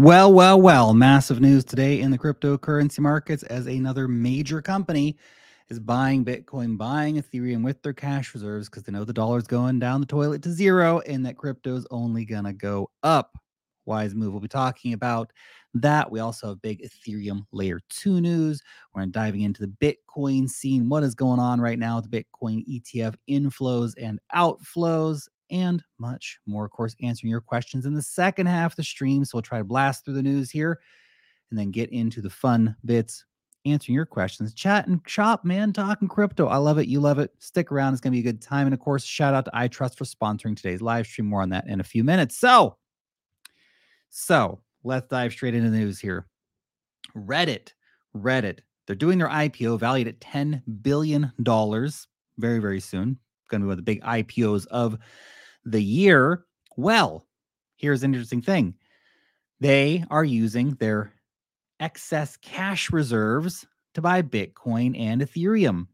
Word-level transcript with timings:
Well, 0.00 0.32
well, 0.32 0.58
well. 0.58 0.94
Massive 0.94 1.42
news 1.42 1.62
today 1.62 2.00
in 2.00 2.10
the 2.10 2.16
cryptocurrency 2.16 3.00
markets 3.00 3.42
as 3.42 3.66
another 3.66 4.08
major 4.08 4.62
company 4.62 5.18
is 5.68 5.78
buying 5.78 6.24
Bitcoin, 6.24 6.78
buying 6.78 7.16
Ethereum 7.16 7.62
with 7.62 7.82
their 7.82 7.92
cash 7.92 8.32
reserves 8.32 8.70
because 8.70 8.82
they 8.82 8.92
know 8.92 9.04
the 9.04 9.12
dollar's 9.12 9.46
going 9.46 9.78
down 9.78 10.00
the 10.00 10.06
toilet 10.06 10.42
to 10.44 10.52
zero 10.52 11.00
and 11.00 11.26
that 11.26 11.36
crypto's 11.36 11.86
only 11.90 12.24
going 12.24 12.44
to 12.44 12.54
go 12.54 12.88
up. 13.02 13.36
Wise 13.84 14.14
move. 14.14 14.32
We'll 14.32 14.40
be 14.40 14.48
talking 14.48 14.94
about 14.94 15.34
that. 15.74 16.10
We 16.10 16.20
also 16.20 16.48
have 16.48 16.62
big 16.62 16.80
Ethereum 16.82 17.44
layer 17.52 17.78
two 17.90 18.22
news. 18.22 18.62
We're 18.94 19.04
diving 19.04 19.42
into 19.42 19.66
the 19.66 19.94
Bitcoin 20.16 20.48
scene. 20.48 20.88
What 20.88 21.02
is 21.02 21.14
going 21.14 21.40
on 21.40 21.60
right 21.60 21.78
now 21.78 21.96
with 21.96 22.10
Bitcoin 22.10 22.64
ETF 22.66 23.16
inflows 23.28 23.92
and 24.00 24.18
outflows? 24.34 25.28
And 25.50 25.82
much 25.98 26.38
more. 26.46 26.64
Of 26.64 26.70
course, 26.70 26.94
answering 27.02 27.30
your 27.30 27.40
questions 27.40 27.86
in 27.86 27.94
the 27.94 28.02
second 28.02 28.46
half 28.46 28.72
of 28.72 28.76
the 28.76 28.84
stream. 28.84 29.24
So 29.24 29.32
we'll 29.34 29.42
try 29.42 29.58
to 29.58 29.64
blast 29.64 30.04
through 30.04 30.14
the 30.14 30.22
news 30.22 30.50
here 30.50 30.80
and 31.50 31.58
then 31.58 31.70
get 31.70 31.90
into 31.90 32.20
the 32.20 32.30
fun 32.30 32.76
bits, 32.84 33.24
answering 33.64 33.94
your 33.94 34.06
questions. 34.06 34.54
Chat 34.54 34.86
and 34.86 35.00
shop, 35.06 35.44
man, 35.44 35.72
talking 35.72 36.08
crypto. 36.08 36.46
I 36.46 36.56
love 36.56 36.78
it. 36.78 36.88
You 36.88 37.00
love 37.00 37.18
it. 37.18 37.32
Stick 37.38 37.70
around. 37.72 37.92
It's 37.92 38.00
going 38.00 38.12
to 38.12 38.16
be 38.22 38.28
a 38.28 38.32
good 38.32 38.42
time. 38.42 38.66
And 38.66 38.74
of 38.74 38.80
course, 38.80 39.04
shout 39.04 39.34
out 39.34 39.44
to 39.46 39.50
iTrust 39.52 39.96
for 39.96 40.04
sponsoring 40.04 40.56
today's 40.56 40.80
live 40.80 41.06
stream. 41.06 41.28
More 41.28 41.42
on 41.42 41.50
that 41.50 41.66
in 41.66 41.80
a 41.80 41.84
few 41.84 42.04
minutes. 42.04 42.36
So, 42.36 42.76
so 44.08 44.60
let's 44.84 45.08
dive 45.08 45.32
straight 45.32 45.54
into 45.54 45.70
the 45.70 45.76
news 45.76 45.98
here. 45.98 46.26
Reddit, 47.16 47.72
Reddit, 48.16 48.60
they're 48.86 48.96
doing 48.96 49.18
their 49.18 49.28
IPO 49.28 49.78
valued 49.78 50.08
at 50.08 50.20
$10 50.20 50.62
billion 50.82 51.32
very, 52.38 52.58
very 52.58 52.80
soon. 52.80 53.18
Going 53.48 53.60
to 53.60 53.64
be 53.64 53.68
one 53.68 53.72
of 53.72 53.76
the 53.78 53.82
big 53.82 54.02
IPOs 54.02 54.66
of 54.68 54.98
the 55.64 55.82
year. 55.82 56.44
Well, 56.76 57.26
here's 57.76 58.02
an 58.02 58.14
interesting 58.14 58.42
thing 58.42 58.74
they 59.60 60.04
are 60.10 60.24
using 60.24 60.74
their 60.74 61.12
excess 61.80 62.36
cash 62.38 62.90
reserves 62.90 63.66
to 63.94 64.00
buy 64.00 64.22
Bitcoin 64.22 64.98
and 64.98 65.20
Ethereum. 65.20 65.86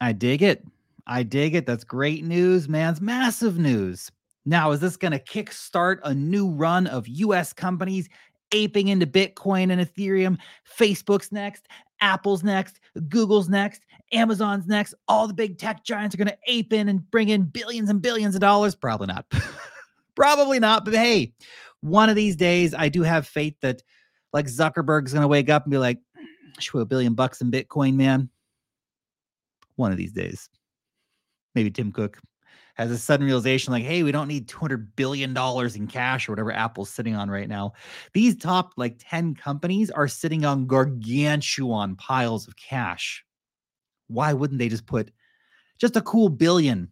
I 0.00 0.12
dig 0.12 0.42
it. 0.42 0.64
I 1.06 1.22
dig 1.22 1.54
it. 1.54 1.66
That's 1.66 1.84
great 1.84 2.24
news, 2.24 2.68
man. 2.68 2.92
It's 2.92 3.00
massive 3.00 3.58
news. 3.58 4.10
Now, 4.46 4.70
is 4.70 4.80
this 4.80 4.96
going 4.96 5.12
to 5.12 5.18
kickstart 5.18 5.98
a 6.04 6.14
new 6.14 6.48
run 6.48 6.86
of 6.86 7.08
US 7.08 7.52
companies 7.52 8.08
aping 8.52 8.88
into 8.88 9.06
Bitcoin 9.06 9.70
and 9.70 9.80
Ethereum? 9.80 10.38
Facebook's 10.78 11.32
next, 11.32 11.66
Apple's 12.00 12.42
next, 12.42 12.80
Google's 13.08 13.48
next, 13.48 13.82
Amazon's 14.12 14.66
next. 14.66 14.94
All 15.08 15.26
the 15.26 15.34
big 15.34 15.58
tech 15.58 15.84
giants 15.84 16.14
are 16.14 16.18
going 16.18 16.28
to 16.28 16.38
ape 16.46 16.72
in 16.72 16.88
and 16.88 17.08
bring 17.10 17.28
in 17.28 17.44
billions 17.44 17.90
and 17.90 18.02
billions 18.02 18.34
of 18.34 18.40
dollars. 18.40 18.74
Probably 18.74 19.06
not. 19.06 19.26
Probably 20.16 20.58
not. 20.58 20.84
But 20.84 20.94
hey, 20.94 21.34
one 21.80 22.08
of 22.08 22.16
these 22.16 22.36
days, 22.36 22.74
I 22.74 22.88
do 22.88 23.02
have 23.02 23.26
faith 23.26 23.54
that 23.62 23.82
like 24.32 24.46
Zuckerberg's 24.46 25.12
going 25.12 25.22
to 25.22 25.28
wake 25.28 25.50
up 25.50 25.64
and 25.64 25.70
be 25.70 25.78
like, 25.78 25.98
we 26.74 26.80
a 26.80 26.84
billion 26.84 27.14
bucks 27.14 27.40
in 27.40 27.50
Bitcoin, 27.50 27.94
man? 27.94 28.28
One 29.76 29.92
of 29.92 29.98
these 29.98 30.12
days. 30.12 30.48
Maybe 31.54 31.70
Tim 31.70 31.90
Cook 31.90 32.18
has 32.74 32.90
a 32.90 32.98
sudden 32.98 33.26
realization 33.26 33.72
like, 33.72 33.84
hey, 33.84 34.02
we 34.02 34.12
don't 34.12 34.28
need 34.28 34.48
$200 34.48 34.88
billion 34.96 35.36
in 35.36 35.86
cash 35.86 36.28
or 36.28 36.32
whatever 36.32 36.52
Apple's 36.52 36.90
sitting 36.90 37.14
on 37.14 37.30
right 37.30 37.48
now. 37.48 37.72
These 38.12 38.36
top 38.36 38.72
like 38.76 38.96
10 38.98 39.34
companies 39.34 39.90
are 39.90 40.08
sitting 40.08 40.44
on 40.44 40.66
gargantuan 40.66 41.96
piles 41.96 42.46
of 42.46 42.56
cash. 42.56 43.24
Why 44.10 44.32
wouldn't 44.32 44.58
they 44.58 44.68
just 44.68 44.86
put 44.86 45.10
just 45.78 45.96
a 45.96 46.00
cool 46.02 46.28
billion 46.28 46.88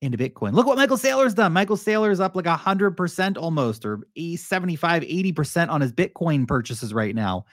into 0.00 0.18
Bitcoin? 0.18 0.52
Look 0.52 0.66
what 0.66 0.76
Michael 0.76 0.96
Saylor's 0.96 1.34
done. 1.34 1.52
Michael 1.52 1.76
Saylor's 1.76 2.20
up 2.20 2.34
like 2.34 2.46
100% 2.46 3.36
almost, 3.36 3.84
or 3.84 4.00
75, 4.16 5.02
80% 5.02 5.68
on 5.68 5.80
his 5.80 5.92
Bitcoin 5.92 6.48
purchases 6.48 6.92
right 6.92 7.14
now. 7.14 7.44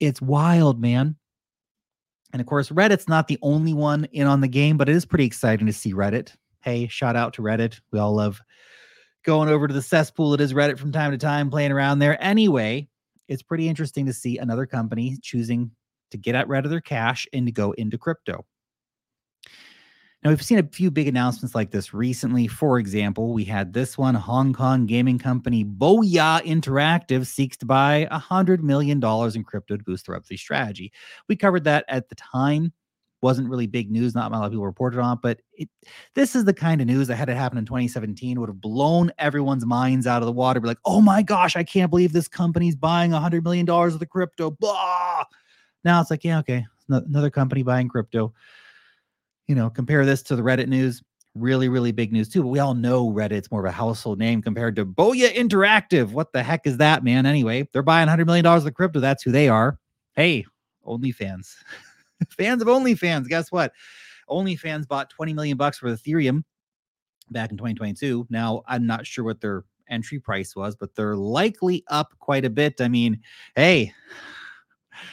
It's 0.00 0.20
wild, 0.20 0.80
man. 0.80 1.16
And 2.32 2.40
of 2.40 2.46
course, 2.46 2.70
Reddit's 2.70 3.08
not 3.08 3.28
the 3.28 3.38
only 3.42 3.72
one 3.72 4.06
in 4.12 4.26
on 4.26 4.40
the 4.40 4.48
game, 4.48 4.76
but 4.76 4.88
it 4.88 4.94
is 4.94 5.04
pretty 5.04 5.24
exciting 5.24 5.66
to 5.66 5.72
see 5.72 5.92
Reddit. 5.92 6.34
Hey, 6.60 6.86
shout 6.86 7.16
out 7.16 7.32
to 7.34 7.42
Reddit. 7.42 7.80
We 7.90 7.98
all 7.98 8.14
love 8.14 8.40
going 9.24 9.48
over 9.48 9.68
to 9.68 9.74
the 9.74 9.82
cesspool 9.82 10.34
it 10.34 10.40
is 10.40 10.54
Reddit 10.54 10.78
from 10.78 10.92
time 10.92 11.10
to 11.10 11.18
time, 11.18 11.50
playing 11.50 11.72
around 11.72 11.98
there. 11.98 12.22
Anyway, 12.22 12.88
it's 13.28 13.42
pretty 13.42 13.68
interesting 13.68 14.06
to 14.06 14.12
see 14.12 14.38
another 14.38 14.66
company 14.66 15.18
choosing 15.22 15.70
to 16.10 16.18
get 16.18 16.34
out 16.34 16.48
rid 16.48 16.64
of 16.64 16.70
their 16.70 16.80
cash 16.80 17.26
and 17.32 17.46
to 17.46 17.52
go 17.52 17.72
into 17.72 17.98
crypto. 17.98 18.44
Now, 20.22 20.28
we've 20.28 20.42
seen 20.42 20.58
a 20.58 20.62
few 20.64 20.90
big 20.90 21.08
announcements 21.08 21.54
like 21.54 21.70
this 21.70 21.94
recently. 21.94 22.46
For 22.46 22.78
example, 22.78 23.32
we 23.32 23.42
had 23.44 23.72
this 23.72 23.96
one 23.96 24.14
Hong 24.14 24.52
Kong 24.52 24.84
gaming 24.84 25.18
company 25.18 25.64
Boyaa 25.64 26.42
Interactive 26.42 27.26
seeks 27.26 27.56
to 27.58 27.66
buy 27.66 28.06
$100 28.12 28.60
million 28.60 29.02
in 29.02 29.44
crypto 29.44 29.78
to 29.78 29.84
boost 29.84 30.06
their 30.06 30.20
Web3 30.20 30.38
strategy. 30.38 30.92
We 31.26 31.36
covered 31.36 31.64
that 31.64 31.86
at 31.88 32.10
the 32.10 32.16
time. 32.16 32.74
Wasn't 33.22 33.48
really 33.48 33.66
big 33.66 33.90
news, 33.90 34.14
not 34.14 34.30
a 34.30 34.34
lot 34.34 34.44
of 34.44 34.50
people 34.50 34.66
reported 34.66 35.00
on, 35.00 35.18
but 35.22 35.40
it, 35.54 35.68
this 36.14 36.34
is 36.34 36.44
the 36.44 36.54
kind 36.54 36.82
of 36.82 36.86
news 36.86 37.06
that 37.08 37.16
had 37.16 37.28
it 37.30 37.36
happened 37.36 37.58
in 37.58 37.66
2017 37.66 38.40
would 38.40 38.48
have 38.48 38.60
blown 38.60 39.10
everyone's 39.18 39.64
minds 39.64 40.06
out 40.06 40.22
of 40.22 40.26
the 40.26 40.32
water. 40.32 40.60
Be 40.60 40.68
like, 40.68 40.78
oh 40.84 41.00
my 41.00 41.22
gosh, 41.22 41.56
I 41.56 41.62
can't 41.62 41.90
believe 41.90 42.12
this 42.12 42.28
company's 42.28 42.76
buying 42.76 43.10
$100 43.10 43.42
million 43.42 43.68
of 43.68 43.98
the 43.98 44.06
crypto. 44.06 44.50
Blah. 44.50 45.24
Now 45.84 46.00
it's 46.00 46.10
like, 46.10 46.24
yeah, 46.24 46.38
okay, 46.40 46.66
another 46.88 47.30
company 47.30 47.62
buying 47.62 47.88
crypto 47.88 48.32
you 49.50 49.56
know, 49.56 49.68
compare 49.68 50.06
this 50.06 50.22
to 50.22 50.36
the 50.36 50.42
Reddit 50.42 50.68
news. 50.68 51.02
Really, 51.34 51.68
really 51.68 51.90
big 51.90 52.12
news 52.12 52.28
too. 52.28 52.42
But 52.42 52.50
we 52.50 52.60
all 52.60 52.72
know 52.72 53.10
Reddit's 53.10 53.50
more 53.50 53.66
of 53.66 53.68
a 53.68 53.72
household 53.72 54.20
name 54.20 54.40
compared 54.42 54.76
to 54.76 54.86
Boyaa 54.86 55.34
Interactive. 55.34 56.12
What 56.12 56.32
the 56.32 56.40
heck 56.40 56.68
is 56.68 56.76
that, 56.76 57.02
man? 57.02 57.26
Anyway, 57.26 57.68
they're 57.72 57.82
buying 57.82 58.06
$100 58.06 58.26
million 58.26 58.46
of 58.46 58.74
crypto. 58.74 59.00
That's 59.00 59.24
who 59.24 59.32
they 59.32 59.48
are. 59.48 59.76
Hey, 60.14 60.46
OnlyFans. 60.86 61.56
Fans 62.38 62.62
of 62.62 62.68
OnlyFans. 62.68 63.26
Guess 63.26 63.50
what? 63.50 63.72
OnlyFans 64.28 64.86
bought 64.86 65.10
20 65.10 65.34
million 65.34 65.56
bucks 65.56 65.78
for 65.78 65.88
Ethereum 65.88 66.44
back 67.32 67.50
in 67.50 67.56
2022. 67.56 68.28
Now, 68.30 68.62
I'm 68.68 68.86
not 68.86 69.04
sure 69.04 69.24
what 69.24 69.40
their 69.40 69.64
entry 69.88 70.20
price 70.20 70.54
was, 70.54 70.76
but 70.76 70.94
they're 70.94 71.16
likely 71.16 71.82
up 71.88 72.14
quite 72.20 72.44
a 72.44 72.50
bit. 72.50 72.80
I 72.80 72.86
mean, 72.86 73.20
hey, 73.56 73.92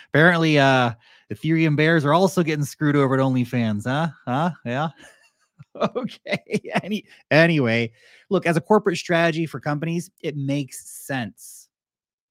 apparently 0.10 0.60
uh 0.60 0.92
Ethereum 1.34 1.76
bears 1.76 2.06
are 2.06 2.14
also 2.14 2.42
getting 2.42 2.64
screwed 2.66 2.96
over 2.96 3.16
at 3.16 3.20
OnlyFans, 3.20 3.84
huh? 3.86 4.10
Huh? 4.26 4.52
Yeah. 4.66 4.90
okay. 5.96 6.62
Any 6.84 7.06
anyway, 7.32 7.92
look, 8.30 8.46
as 8.46 8.58
a 8.58 8.62
corporate 8.62 8.98
strategy 8.98 9.46
for 9.46 9.60
companies, 9.60 10.10
it 10.22 10.36
makes 10.38 10.90
sense 10.90 11.68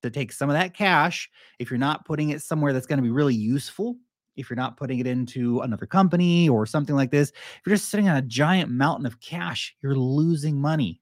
to 0.02 0.10
take 0.10 0.32
some 0.32 0.48
of 0.48 0.54
that 0.54 0.74
cash 0.74 1.30
if 1.58 1.70
you're 1.70 1.78
not 1.78 2.04
putting 2.04 2.30
it 2.30 2.42
somewhere 2.42 2.72
that's 2.72 2.86
going 2.86 2.98
to 2.98 3.02
be 3.02 3.10
really 3.10 3.34
useful. 3.34 3.96
If 4.36 4.50
you're 4.50 4.56
not 4.56 4.76
putting 4.76 4.98
it 4.98 5.06
into 5.06 5.60
another 5.60 5.86
company 5.86 6.48
or 6.48 6.66
something 6.66 6.94
like 6.94 7.10
this, 7.10 7.30
if 7.30 7.60
you're 7.64 7.76
just 7.76 7.90
sitting 7.90 8.08
on 8.08 8.16
a 8.16 8.22
giant 8.22 8.70
mountain 8.70 9.06
of 9.06 9.18
cash, 9.20 9.74
you're 9.82 9.94
losing 9.94 10.60
money. 10.60 11.00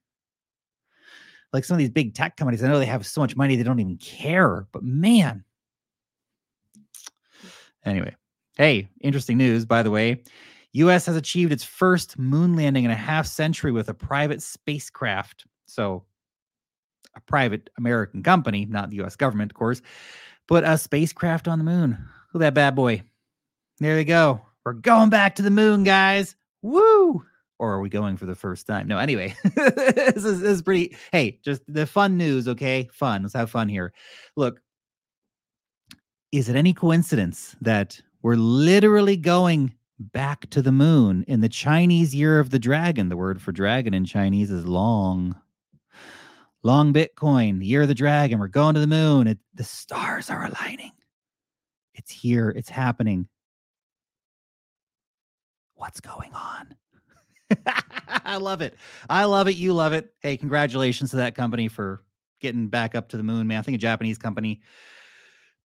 Like 1.53 1.65
some 1.65 1.75
of 1.75 1.79
these 1.79 1.91
big 1.91 2.15
tech 2.15 2.37
companies, 2.37 2.63
I 2.63 2.69
know 2.69 2.79
they 2.79 2.87
have 2.87 3.07
so 3.07 3.21
much 3.21 3.37
money 3.37 3.57
they 3.57 3.63
don't 3.65 3.81
even 3.81 3.99
care, 3.99 4.67
but 4.73 4.85
man, 4.85 5.45
Anyway, 7.85 8.15
hey, 8.57 8.89
interesting 9.01 9.39
news, 9.39 9.65
by 9.65 9.83
the 9.83 9.91
way. 9.91 10.23
US 10.73 11.07
has 11.07 11.17
achieved 11.17 11.53
its 11.53 11.65
first 11.65 12.19
moon 12.19 12.57
landing 12.57 12.85
in 12.85 12.91
a 12.91 12.97
half 12.97 13.27
century 13.27 13.71
with 13.73 13.89
a 13.89 13.95
private 13.95 14.43
spacecraft. 14.43 15.47
So, 15.67 16.05
a 17.15 17.21
private 17.21 17.71
American 17.79 18.23
company, 18.23 18.65
not 18.65 18.91
the 18.91 19.03
US 19.03 19.15
government, 19.15 19.53
of 19.53 19.57
course, 19.57 19.81
put 20.49 20.65
a 20.65 20.77
spacecraft 20.77 21.47
on 21.47 21.59
the 21.59 21.65
moon. 21.65 21.91
Look 22.33 22.43
at 22.43 22.47
that 22.47 22.55
bad 22.55 22.75
boy. 22.75 23.03
There 23.79 23.97
we 23.97 24.05
go. 24.05 24.41
We're 24.65 24.73
going 24.73 25.11
back 25.11 25.37
to 25.37 25.43
the 25.43 25.51
moon, 25.51 25.85
guys. 25.85 26.35
Woo! 26.63 27.25
Or 27.59 27.75
are 27.75 27.81
we 27.81 27.89
going 27.89 28.17
for 28.17 28.27
the 28.27 28.35
first 28.35 28.67
time? 28.67 28.89
No, 28.89 28.99
anyway, 28.99 29.37
this, 29.45 30.25
is, 30.25 30.41
this 30.41 30.57
is 30.57 30.63
pretty. 30.63 30.97
Hey, 31.13 31.39
just 31.45 31.63
the 31.69 31.87
fun 31.87 32.17
news, 32.17 32.49
okay? 32.49 32.89
Fun. 32.93 33.23
Let's 33.23 33.35
have 33.35 33.51
fun 33.51 33.69
here. 33.69 33.93
Look, 34.37 34.61
is 36.39 36.49
it 36.49 36.57
any 36.57 36.73
coincidence 36.73 37.55
that 37.61 38.01
we're 38.23 38.35
literally 38.35 39.17
going 39.17 39.73
back 40.01 40.51
to 40.51 40.61
the 40.63 40.73
moon 40.73 41.25
in 41.29 41.41
the 41.41 41.49
Chinese 41.49 42.13
year 42.13 42.41
of 42.41 42.51
the 42.51 42.59
dragon? 42.59 43.09
The 43.09 43.17
word 43.17 43.41
for 43.41 43.53
dragon 43.53 43.95
in 43.95 44.05
Chinese 44.05 44.51
is 44.51 44.67
long. 44.67 45.37
Long 46.65 46.93
Bitcoin, 46.93 47.61
the 47.61 47.67
year 47.67 47.83
of 47.83 47.89
the 47.89 47.95
dragon. 47.95 48.41
We're 48.41 48.49
going 48.49 48.75
to 48.75 48.81
the 48.81 48.87
moon. 48.89 49.29
It, 49.29 49.39
the 49.55 49.63
stars 49.63 50.29
are 50.29 50.45
aligning. 50.47 50.91
It's 51.95 52.11
here. 52.11 52.51
It's 52.51 52.71
happening. 52.71 53.29
What's 55.77 56.01
going 56.01 56.33
on? 56.35 56.75
I 58.25 58.39
love 58.39 58.61
it. 58.61 58.75
I 59.09 59.25
love 59.27 59.47
it. 59.47 59.55
You 59.55 59.73
love 59.73 59.93
it. 59.93 60.13
Hey, 60.19 60.37
congratulations 60.37 61.11
to 61.11 61.17
that 61.19 61.37
company 61.37 61.69
for 61.69 62.03
getting 62.41 62.67
back 62.67 62.97
up 62.97 63.09
to 63.11 63.17
the 63.17 63.23
moon, 63.23 63.47
man. 63.47 63.59
I 63.59 63.63
think 63.63 63.77
a 63.77 63.79
Japanese 63.79 64.19
company 64.19 64.63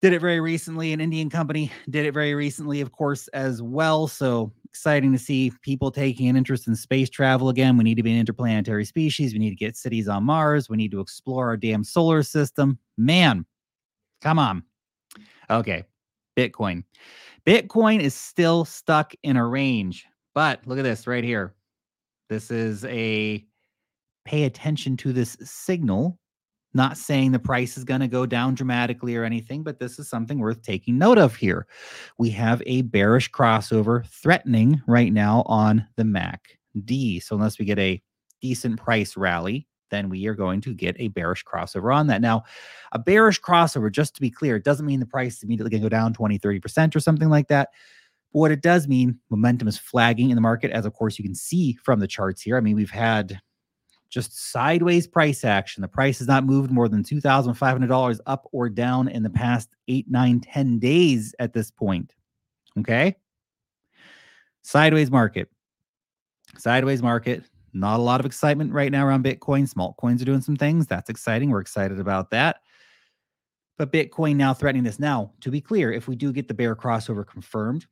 did 0.01 0.13
it 0.13 0.22
very 0.22 0.40
recently. 0.40 0.94
An 0.94 1.01
Indian 1.01 1.30
company 1.30 1.72
did 1.90 2.06
it 2.06 2.13
very 2.13 2.34
recently, 2.34 2.81
of 2.81 2.92
course, 2.92 3.28
as 3.30 3.62
well. 3.62 4.07
So 4.07 4.51
exciting 4.66 5.12
to 5.12 5.19
see 5.19 5.51
people 5.62 5.92
taking 5.92 6.30
an 6.30 6.38
interest 6.38 6.68
in 6.68 6.75
space 6.75 7.10
travel 7.10 7.50
again. 7.50 7.78
We 7.78 7.84
need 7.84 7.96
to 7.96 8.04
be 8.04 8.12
an 8.12 8.19
interplanetary 8.19 8.86
species. 8.86 9.34
We 9.34 9.40
need 9.40 9.50
to 9.50 9.56
get 9.56 9.75
cities 9.75 10.07
on 10.07 10.24
Mars. 10.24 10.69
We 10.69 10.78
need 10.78 10.92
to 10.92 11.01
explore 11.01 11.48
our 11.48 11.57
damn 11.57 11.84
solar 11.84 12.24
system. 12.24 12.78
Man, 12.98 13.46
come 14.22 14.40
on. 14.40 14.63
Okay, 15.50 15.84
Bitcoin. 16.38 16.84
Bitcoin 17.45 18.00
is 18.00 18.13
still 18.13 18.63
stuck 18.63 19.13
in 19.24 19.36
a 19.36 19.45
range, 19.45 20.06
but 20.36 20.62
look 20.66 20.78
at 20.78 20.84
this 20.84 21.07
right 21.07 21.24
here. 21.24 21.56
This 22.30 22.52
is 22.52 22.86
a 22.86 23.44
pay 24.24 24.44
attention 24.44 24.95
to 24.98 25.12
this 25.12 25.36
signal 25.42 26.19
not 26.74 26.98
saying 26.98 27.31
the 27.31 27.39
price 27.39 27.77
is 27.77 27.83
going 27.83 28.01
to 28.01 28.07
go 28.07 28.25
down 28.25 28.56
dramatically 28.56 29.16
or 29.16 29.24
anything, 29.24 29.63
but 29.63 29.80
this 29.80 29.98
is 29.98 30.07
something 30.07 30.39
worth 30.39 30.62
taking 30.62 30.98
note 30.98 31.18
of 31.18 31.36
here. 31.36 31.66
We 32.18 32.30
have 32.31 32.62
a 32.66 32.83
bearish 32.83 33.31
crossover 33.31 34.06
threatening 34.07 34.81
right 34.88 35.12
now 35.12 35.44
on 35.48 35.88
the 35.95 36.04
MACD. 36.04 37.24
So 37.24 37.36
unless 37.36 37.57
we 37.57 37.66
get 37.66 37.80
a 37.80 38.01
decent 38.42 38.80
price 38.80 39.18
rally, 39.18 39.68
then 39.89 40.10
we 40.10 40.27
are 40.27 40.36
going 40.36 40.62
to 40.62 40.74
get 40.74 40.95
a 41.00 41.07
bearish 41.07 41.44
crossover 41.44 41.94
on 41.94 42.07
that. 42.07 42.21
Now, 42.21 42.44
a 42.92 43.00
bearish 43.00 43.42
crossover, 43.42 43.92
just 43.92 44.13
to 44.16 44.21
be 44.21 44.30
clear, 44.30 44.60
doesn't 44.60 44.86
mean 44.86 45.00
the 45.00 45.06
price 45.06 45.38
is 45.38 45.44
immediately 45.44 45.71
going 45.71 45.81
to 45.81 45.86
go 45.86 45.89
down 45.89 46.13
20, 46.13 46.38
30% 46.38 46.95
or 46.95 47.00
something 47.00 47.30
like 47.30 47.48
that. 47.48 47.69
But 48.31 48.39
what 48.39 48.51
it 48.51 48.62
does 48.62 48.88
mean, 48.88 49.19
momentum 49.31 49.68
is 49.68 49.80
flagging 49.80 50.30
in 50.30 50.36
the 50.36 50.42
market, 50.42 50.69
as 50.69 50.86
of 50.86 50.94
course 50.94 51.18
you 51.18 51.25
can 51.25 51.33
see 51.33 51.74
from 51.83 52.00
the 52.00 52.07
charts 52.07 52.44
here. 52.44 52.57
I 52.57 52.62
mean, 52.62 52.75
we've 52.75 52.92
had 52.92 53.42
just 54.09 54.51
sideways 54.51 55.07
price 55.07 55.45
action. 55.45 55.81
The 55.81 55.88
price 55.88 56.19
has 56.19 56.27
not 56.27 56.44
moved 56.44 56.71
more 56.71 56.89
than 56.89 57.03
$2,500 57.03 58.19
up 58.25 58.47
or 58.51 58.69
down 58.69 59.07
in 59.07 59.23
the 59.23 59.29
past 59.29 59.69
eight, 59.88 60.09
nine, 60.09 60.39
10 60.39 60.79
days 60.79 61.35
at 61.39 61.53
this 61.53 61.69
point. 61.69 62.15
Okay. 62.79 63.15
Sideways 64.63 65.11
market. 65.11 65.50
Sideways 66.57 67.03
market. 67.03 67.44
Not 67.73 68.00
a 68.00 68.03
lot 68.03 68.19
of 68.19 68.25
excitement 68.25 68.73
right 68.73 68.91
now 68.91 69.06
around 69.06 69.23
Bitcoin. 69.23 69.67
Small 69.67 69.94
coins 69.94 70.21
are 70.21 70.25
doing 70.25 70.41
some 70.41 70.56
things. 70.56 70.88
That's 70.88 71.09
exciting. 71.09 71.51
We're 71.51 71.61
excited 71.61 72.00
about 72.00 72.31
that. 72.31 72.61
But 73.77 73.91
Bitcoin 73.91 74.35
now 74.35 74.53
threatening 74.53 74.83
this. 74.83 75.00
Now, 75.00 75.31
to 75.41 75.51
be 75.51 75.61
clear, 75.61 75.91
if 75.91 76.07
we 76.07 76.15
do 76.15 76.33
get 76.33 76.47
the 76.47 76.53
bear 76.53 76.75
crossover 76.75 77.25
confirmed, 77.25 77.85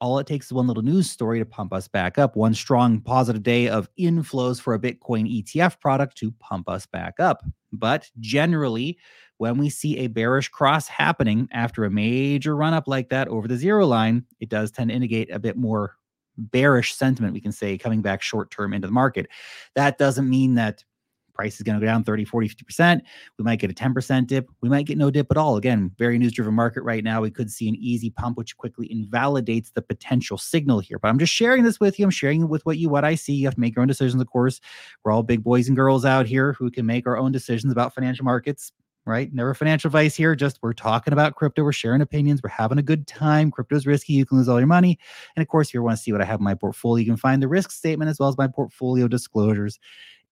all 0.00 0.18
it 0.18 0.26
takes 0.26 0.46
is 0.46 0.52
one 0.52 0.66
little 0.66 0.82
news 0.82 1.10
story 1.10 1.38
to 1.38 1.44
pump 1.44 1.72
us 1.72 1.88
back 1.88 2.18
up. 2.18 2.36
One 2.36 2.54
strong 2.54 3.00
positive 3.00 3.42
day 3.42 3.68
of 3.68 3.88
inflows 3.98 4.60
for 4.60 4.74
a 4.74 4.78
Bitcoin 4.78 5.42
ETF 5.42 5.80
product 5.80 6.16
to 6.18 6.32
pump 6.32 6.68
us 6.68 6.86
back 6.86 7.20
up. 7.20 7.44
But 7.72 8.10
generally, 8.20 8.98
when 9.38 9.58
we 9.58 9.68
see 9.68 9.98
a 9.98 10.06
bearish 10.06 10.48
cross 10.48 10.86
happening 10.86 11.48
after 11.52 11.84
a 11.84 11.90
major 11.90 12.56
run 12.56 12.74
up 12.74 12.86
like 12.86 13.08
that 13.10 13.28
over 13.28 13.48
the 13.48 13.56
zero 13.56 13.86
line, 13.86 14.24
it 14.40 14.48
does 14.48 14.70
tend 14.70 14.90
to 14.90 14.96
indicate 14.96 15.30
a 15.30 15.38
bit 15.38 15.56
more 15.56 15.96
bearish 16.36 16.94
sentiment, 16.94 17.34
we 17.34 17.40
can 17.40 17.52
say, 17.52 17.78
coming 17.78 18.02
back 18.02 18.22
short 18.22 18.50
term 18.50 18.72
into 18.72 18.86
the 18.86 18.92
market. 18.92 19.28
That 19.74 19.98
doesn't 19.98 20.28
mean 20.28 20.54
that 20.54 20.84
price 21.34 21.56
is 21.56 21.62
going 21.62 21.78
to 21.78 21.84
go 21.84 21.90
down 21.90 22.04
30, 22.04 22.24
40, 22.24 22.48
50%. 22.48 23.00
We 23.38 23.44
might 23.44 23.58
get 23.58 23.70
a 23.70 23.74
10% 23.74 24.26
dip. 24.26 24.48
We 24.60 24.68
might 24.68 24.86
get 24.86 24.96
no 24.96 25.10
dip 25.10 25.30
at 25.30 25.36
all. 25.36 25.56
Again, 25.56 25.90
very 25.98 26.18
news 26.18 26.32
driven 26.32 26.54
market 26.54 26.82
right 26.82 27.04
now. 27.04 27.20
We 27.20 27.30
could 27.30 27.50
see 27.50 27.68
an 27.68 27.76
easy 27.76 28.10
pump, 28.10 28.38
which 28.38 28.56
quickly 28.56 28.90
invalidates 28.90 29.70
the 29.70 29.82
potential 29.82 30.38
signal 30.38 30.80
here. 30.80 30.98
But 30.98 31.08
I'm 31.08 31.18
just 31.18 31.32
sharing 31.32 31.64
this 31.64 31.80
with 31.80 31.98
you. 31.98 32.04
I'm 32.04 32.10
sharing 32.10 32.42
it 32.42 32.48
with 32.48 32.64
what 32.64 32.78
you, 32.78 32.88
what 32.88 33.04
I 33.04 33.14
see. 33.14 33.34
You 33.34 33.46
have 33.46 33.54
to 33.54 33.60
make 33.60 33.74
your 33.74 33.82
own 33.82 33.88
decisions, 33.88 34.22
of 34.22 34.28
course. 34.28 34.60
We're 35.04 35.12
all 35.12 35.22
big 35.22 35.42
boys 35.42 35.68
and 35.68 35.76
girls 35.76 36.04
out 36.04 36.26
here 36.26 36.52
who 36.54 36.70
can 36.70 36.86
make 36.86 37.06
our 37.06 37.16
own 37.16 37.32
decisions 37.32 37.72
about 37.72 37.94
financial 37.94 38.24
markets 38.24 38.72
right? 39.06 39.32
Never 39.32 39.54
financial 39.54 39.88
advice 39.88 40.14
here. 40.14 40.34
Just 40.34 40.58
we're 40.62 40.72
talking 40.72 41.12
about 41.12 41.34
crypto. 41.34 41.62
We're 41.62 41.72
sharing 41.72 42.00
opinions. 42.00 42.40
We're 42.42 42.50
having 42.50 42.78
a 42.78 42.82
good 42.82 43.06
time. 43.06 43.50
Crypto's 43.50 43.86
risky. 43.86 44.14
You 44.14 44.26
can 44.26 44.38
lose 44.38 44.48
all 44.48 44.58
your 44.58 44.66
money. 44.66 44.98
And 45.36 45.42
of 45.42 45.48
course, 45.48 45.68
if 45.68 45.74
you 45.74 45.82
want 45.82 45.96
to 45.96 46.02
see 46.02 46.12
what 46.12 46.20
I 46.20 46.24
have 46.24 46.40
in 46.40 46.44
my 46.44 46.54
portfolio, 46.54 47.00
you 47.00 47.10
can 47.10 47.16
find 47.16 47.42
the 47.42 47.48
risk 47.48 47.70
statement 47.70 48.10
as 48.10 48.18
well 48.18 48.28
as 48.28 48.38
my 48.38 48.46
portfolio 48.46 49.08
disclosures 49.08 49.78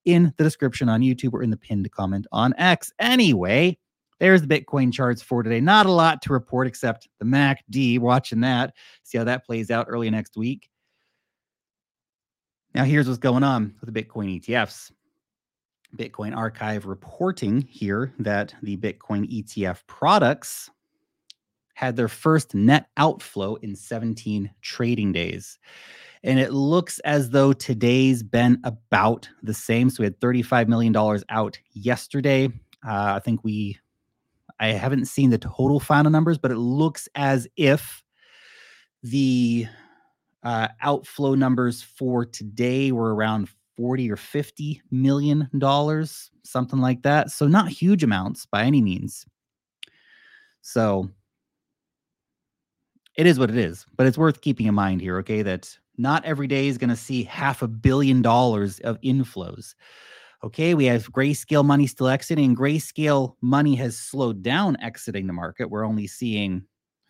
in 0.05 0.33
the 0.37 0.45
description 0.45 0.89
on 0.89 1.01
YouTube 1.01 1.33
or 1.33 1.43
in 1.43 1.51
the 1.51 1.57
pinned 1.57 1.91
comment 1.93 2.27
on 2.33 2.55
X. 2.59 2.93
Anyway, 2.99 3.79
there's 4.19 4.43
the 4.43 4.47
Bitcoin 4.47 4.93
charts 4.93 5.23
for 5.23 5.43
today. 5.43 5.61
Not 5.61 5.87
a 5.87 5.93
lot 5.93 6.23
to 6.23 6.33
report 6.33 6.67
except 6.67 7.09
the 7.19 7.25
MACD. 7.25 7.99
Watching 7.99 8.41
that, 8.41 8.75
see 9.03 9.19
how 9.19 9.25
that 9.25 9.45
plays 9.45 9.71
out 9.71 9.87
early 9.89 10.11
next 10.11 10.37
week. 10.37 10.69
Now, 12.75 12.85
here's 12.85 13.07
what's 13.07 13.19
going 13.19 13.43
on 13.43 13.75
with 13.81 13.93
the 13.93 14.03
Bitcoin 14.03 14.41
ETFs. 14.41 14.93
Bitcoin 15.97 16.35
Archive 16.35 16.87
reporting 16.87 17.61
here 17.61 18.15
that 18.19 18.55
the 18.63 18.77
Bitcoin 18.79 19.31
ETF 19.31 19.81
products 19.87 20.71
had 21.75 21.97
their 21.97 22.09
first 22.09 22.55
net 22.55 22.87
outflow 22.97 23.57
in 23.57 23.75
17 23.75 24.51
trading 24.63 25.13
days. 25.13 25.59
And 26.25 26.39
it 26.39 26.53
looks 26.53 26.99
as 27.01 27.31
though 27.31 27.53
today's 27.53 28.23
been 28.23 28.61
about 28.65 29.29
the 29.43 29.55
same. 29.55 29.91
So 29.91 30.03
we 30.03 30.07
had 30.07 30.21
$35 30.21 30.69
million 30.69 30.95
out 31.29 31.59
yesterday. 31.73 32.47
Uh, 32.87 33.15
I 33.17 33.21
think 33.21 33.43
we, 33.43 33.79
I 34.61 34.69
haven't 34.69 35.07
seen 35.07 35.31
the 35.31 35.39
total 35.39 35.81
final 35.81 36.13
numbers, 36.13 36.39
but 36.39 36.53
it 36.53 36.59
looks 36.59 37.09
as 37.17 37.49
if 37.57 38.05
the 39.03 39.67
uh, 40.45 40.69
outflow 40.81 41.35
numbers 41.35 41.83
for 41.83 42.25
today 42.25 42.93
were 42.93 43.15
around 43.15 43.49
40 43.77 44.11
or 44.11 44.17
50 44.17 44.83
million 44.91 45.49
dollars, 45.59 46.31
something 46.45 46.79
like 46.79 47.03
that. 47.03 47.31
So 47.31 47.47
not 47.47 47.69
huge 47.69 48.05
amounts 48.05 48.47
by 48.47 48.65
any 48.65 48.81
means. 48.81 49.27
So 50.61 51.11
it 53.17 53.27
is 53.27 53.39
what 53.39 53.51
it 53.51 53.57
is, 53.57 53.87
but 53.97 54.07
it's 54.07 54.19
worth 54.19 54.41
keeping 54.41 54.67
in 54.67 54.75
mind 54.75 55.01
here, 55.01 55.19
okay, 55.19 55.43
that 55.43 55.77
not 55.97 56.25
every 56.25 56.47
day 56.47 56.69
is 56.69 56.79
going 56.79 56.91
to 56.91 56.97
see 56.97 57.25
half 57.25 57.63
a 57.63 57.69
billion 57.69 58.23
dollars 58.23 58.79
of 58.81 59.01
inflows. 59.03 59.75
Okay, 60.45 60.75
we 60.75 60.87
have 60.87 61.13
grayscale 61.13 61.65
money 61.65 61.87
still 61.87 62.09
exiting. 62.09 62.57
Grayscale 62.57 63.37
money 63.43 63.77
has 63.77 63.97
slowed 63.97 64.43
down 64.43 64.77
exiting 64.81 65.27
the 65.27 65.33
market. 65.33 65.71
We're 65.71 65.87
only 65.87 66.09
seeing 66.09 66.65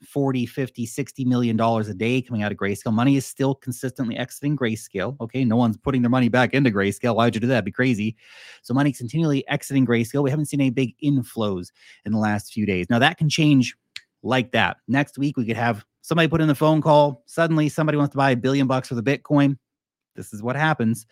40, 0.06 0.46
50, 0.46 0.84
60 0.84 1.24
million 1.24 1.56
dollars 1.56 1.88
a 1.88 1.94
day 1.94 2.20
coming 2.20 2.42
out 2.42 2.52
of 2.52 2.58
grayscale. 2.58 2.92
Money 2.92 3.16
is 3.16 3.24
still 3.24 3.54
consistently 3.54 4.16
exiting 4.16 4.56
grayscale. 4.56 5.16
Okay, 5.20 5.44
no 5.44 5.56
one's 5.56 5.76
putting 5.76 6.02
their 6.02 6.10
money 6.10 6.28
back 6.28 6.54
into 6.54 6.70
grayscale. 6.70 7.16
Why 7.16 7.26
would 7.26 7.34
you 7.34 7.40
do 7.40 7.46
that? 7.46 7.54
It'd 7.54 7.64
be 7.64 7.72
crazy. 7.72 8.16
So 8.62 8.74
money 8.74 8.92
continually 8.92 9.46
exiting 9.48 9.86
grayscale. 9.86 10.22
We 10.22 10.30
haven't 10.30 10.46
seen 10.46 10.60
any 10.60 10.70
big 10.70 10.94
inflows 11.02 11.68
in 12.04 12.12
the 12.12 12.18
last 12.18 12.52
few 12.52 12.66
days. 12.66 12.86
Now 12.90 12.98
that 12.98 13.16
can 13.16 13.28
change 13.28 13.74
like 14.22 14.52
that. 14.52 14.78
Next 14.88 15.18
week 15.18 15.36
we 15.36 15.46
could 15.46 15.56
have 15.56 15.84
somebody 16.02 16.28
put 16.28 16.40
in 16.40 16.48
the 16.48 16.54
phone 16.54 16.82
call. 16.82 17.22
Suddenly, 17.26 17.68
somebody 17.70 17.96
wants 17.96 18.12
to 18.12 18.18
buy 18.18 18.32
a 18.32 18.36
billion 18.36 18.66
bucks 18.66 18.88
for 18.88 18.94
the 18.94 19.02
Bitcoin. 19.02 19.56
This 20.14 20.32
is 20.32 20.42
what 20.42 20.56
happens. 20.56 21.06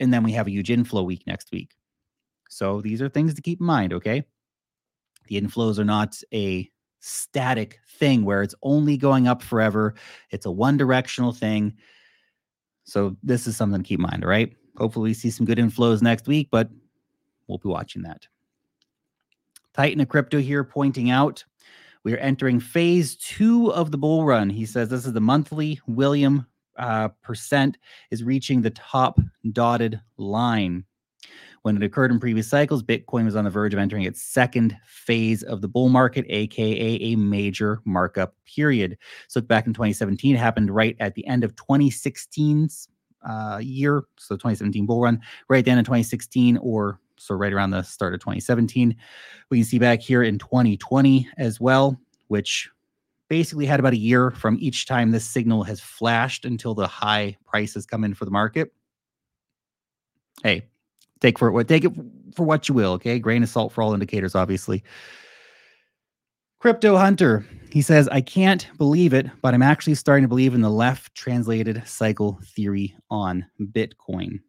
And 0.00 0.12
then 0.12 0.22
we 0.22 0.32
have 0.32 0.46
a 0.46 0.50
huge 0.50 0.70
inflow 0.70 1.02
week 1.02 1.26
next 1.26 1.50
week. 1.50 1.74
So 2.50 2.80
these 2.80 3.02
are 3.02 3.08
things 3.08 3.34
to 3.34 3.42
keep 3.42 3.60
in 3.60 3.66
mind, 3.66 3.92
okay? 3.92 4.24
The 5.26 5.40
inflows 5.40 5.78
are 5.78 5.84
not 5.84 6.20
a 6.32 6.70
static 7.00 7.80
thing 7.98 8.24
where 8.24 8.42
it's 8.42 8.54
only 8.62 8.96
going 8.96 9.28
up 9.28 9.42
forever. 9.42 9.94
It's 10.30 10.46
a 10.46 10.50
one 10.50 10.76
directional 10.76 11.32
thing. 11.32 11.74
So 12.84 13.16
this 13.22 13.46
is 13.46 13.56
something 13.56 13.82
to 13.82 13.86
keep 13.86 13.98
in 13.98 14.06
mind, 14.10 14.24
all 14.24 14.30
right? 14.30 14.54
Hopefully 14.76 15.10
we 15.10 15.14
see 15.14 15.30
some 15.30 15.46
good 15.46 15.58
inflows 15.58 16.02
next 16.02 16.26
week, 16.26 16.48
but 16.50 16.70
we'll 17.46 17.58
be 17.58 17.68
watching 17.68 18.02
that. 18.02 18.26
Titan 19.74 20.00
of 20.00 20.08
Crypto 20.08 20.38
here 20.38 20.64
pointing 20.64 21.10
out 21.10 21.44
we 22.04 22.14
are 22.14 22.18
entering 22.18 22.60
phase 22.60 23.16
two 23.16 23.72
of 23.72 23.90
the 23.90 23.98
bull 23.98 24.24
run. 24.24 24.50
He 24.50 24.66
says 24.66 24.88
this 24.88 25.06
is 25.06 25.12
the 25.12 25.20
monthly 25.20 25.80
William 25.86 26.46
uh, 26.78 27.08
percent 27.22 27.76
is 28.10 28.24
reaching 28.24 28.62
the 28.62 28.70
top 28.70 29.18
dotted 29.52 30.00
line. 30.16 30.84
When 31.62 31.76
it 31.76 31.82
occurred 31.82 32.12
in 32.12 32.20
previous 32.20 32.48
cycles, 32.48 32.82
Bitcoin 32.82 33.24
was 33.24 33.34
on 33.36 33.44
the 33.44 33.50
verge 33.50 33.74
of 33.74 33.80
entering 33.80 34.04
its 34.04 34.22
second 34.22 34.76
phase 34.86 35.42
of 35.42 35.60
the 35.60 35.68
bull 35.68 35.88
market, 35.88 36.24
aka 36.28 36.98
a 37.02 37.16
major 37.16 37.80
markup 37.84 38.34
period. 38.46 38.96
So 39.26 39.40
back 39.40 39.66
in 39.66 39.74
2017, 39.74 40.36
it 40.36 40.38
happened 40.38 40.70
right 40.70 40.96
at 41.00 41.14
the 41.14 41.26
end 41.26 41.44
of 41.44 41.54
2016's 41.56 42.88
uh, 43.28 43.58
year, 43.60 44.04
so 44.18 44.36
2017 44.36 44.86
bull 44.86 45.02
run, 45.02 45.20
right 45.48 45.58
at 45.58 45.64
the 45.64 45.70
end 45.72 45.80
of 45.80 45.86
2016, 45.86 46.58
or 46.58 47.00
so 47.18 47.34
right 47.34 47.52
around 47.52 47.70
the 47.70 47.82
start 47.82 48.14
of 48.14 48.20
2017. 48.20 48.96
We 49.50 49.58
can 49.58 49.64
see 49.64 49.78
back 49.78 50.00
here 50.00 50.22
in 50.22 50.38
2020 50.38 51.28
as 51.38 51.60
well, 51.60 51.98
which 52.28 52.70
basically 53.28 53.66
had 53.66 53.80
about 53.80 53.92
a 53.92 53.98
year 53.98 54.30
from 54.30 54.56
each 54.60 54.86
time 54.86 55.10
this 55.10 55.26
signal 55.26 55.62
has 55.64 55.80
flashed 55.80 56.44
until 56.44 56.74
the 56.74 56.86
high 56.86 57.36
prices 57.44 57.86
come 57.86 58.04
in 58.04 58.14
for 58.14 58.24
the 58.24 58.30
market. 58.30 58.72
Hey, 60.42 60.66
take 61.20 61.38
for 61.38 61.50
what 61.50 61.68
take 61.68 61.84
it 61.84 61.92
for 62.34 62.44
what 62.44 62.68
you 62.68 62.74
will, 62.74 62.92
okay? 62.92 63.18
Grain 63.18 63.42
of 63.42 63.48
salt 63.48 63.72
for 63.72 63.82
all 63.82 63.94
indicators, 63.94 64.34
obviously. 64.34 64.82
Crypto 66.60 66.96
Hunter, 66.96 67.46
he 67.70 67.82
says, 67.82 68.08
I 68.08 68.20
can't 68.20 68.66
believe 68.78 69.12
it, 69.12 69.26
but 69.42 69.54
I'm 69.54 69.62
actually 69.62 69.94
starting 69.94 70.24
to 70.24 70.28
believe 70.28 70.54
in 70.54 70.60
the 70.60 70.70
left 70.70 71.14
translated 71.14 71.82
cycle 71.86 72.40
theory 72.44 72.96
on 73.10 73.46
Bitcoin. 73.60 74.40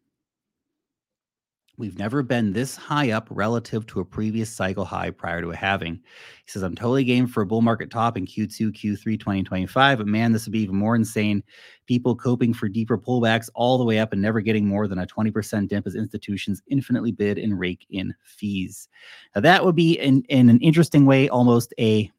We've 1.80 1.98
never 1.98 2.22
been 2.24 2.52
this 2.52 2.76
high 2.76 3.12
up 3.12 3.30
relative 3.32 3.88
to 3.88 4.02
a 4.02 4.06
previous 4.06 4.50
cycle 4.50 4.84
high 4.84 5.12
prior 5.12 5.42
to 5.42 5.52
a 5.52 5.56
halving. 5.56 5.94
He 5.94 6.52
says, 6.52 6.62
I'm 6.62 6.76
totally 6.76 7.06
game 7.06 7.26
for 7.26 7.42
a 7.42 7.46
bull 7.46 7.62
market 7.62 7.90
top 7.90 8.18
in 8.18 8.26
Q2, 8.26 8.74
Q3 8.74 9.18
2025, 9.18 10.00
but 10.00 10.06
man, 10.06 10.34
this 10.34 10.46
would 10.46 10.52
be 10.52 10.60
even 10.60 10.76
more 10.76 10.98
insane. 10.98 11.42
People 11.86 12.18
coping 12.18 12.54
for 12.54 12.68
deeper 12.68 12.98
pullbacks 12.98 13.50
all 13.56 13.78
the 13.78 13.86
way 13.86 13.98
up 13.98 14.12
and 14.12 14.22
never 14.22 14.42
getting 14.42 14.68
more 14.68 14.90
than 14.90 15.00
a 15.00 15.08
20% 15.08 15.70
dip 15.70 15.88
as 15.88 15.96
institutions 15.96 16.62
infinitely 16.68 17.14
bid 17.14 17.38
and 17.38 17.58
rake 17.58 17.86
in 17.90 18.14
fees. 18.26 18.90
Now, 19.34 19.40
that 19.40 19.64
would 19.64 19.76
be, 19.76 19.94
in, 19.94 20.24
in 20.28 20.50
an 20.50 20.60
interesting 20.60 21.06
way, 21.06 21.30
almost 21.30 21.74
a, 21.80 22.12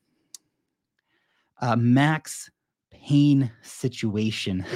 a 1.61 1.77
max 1.77 2.51
pain 2.91 3.53
situation. 3.61 4.65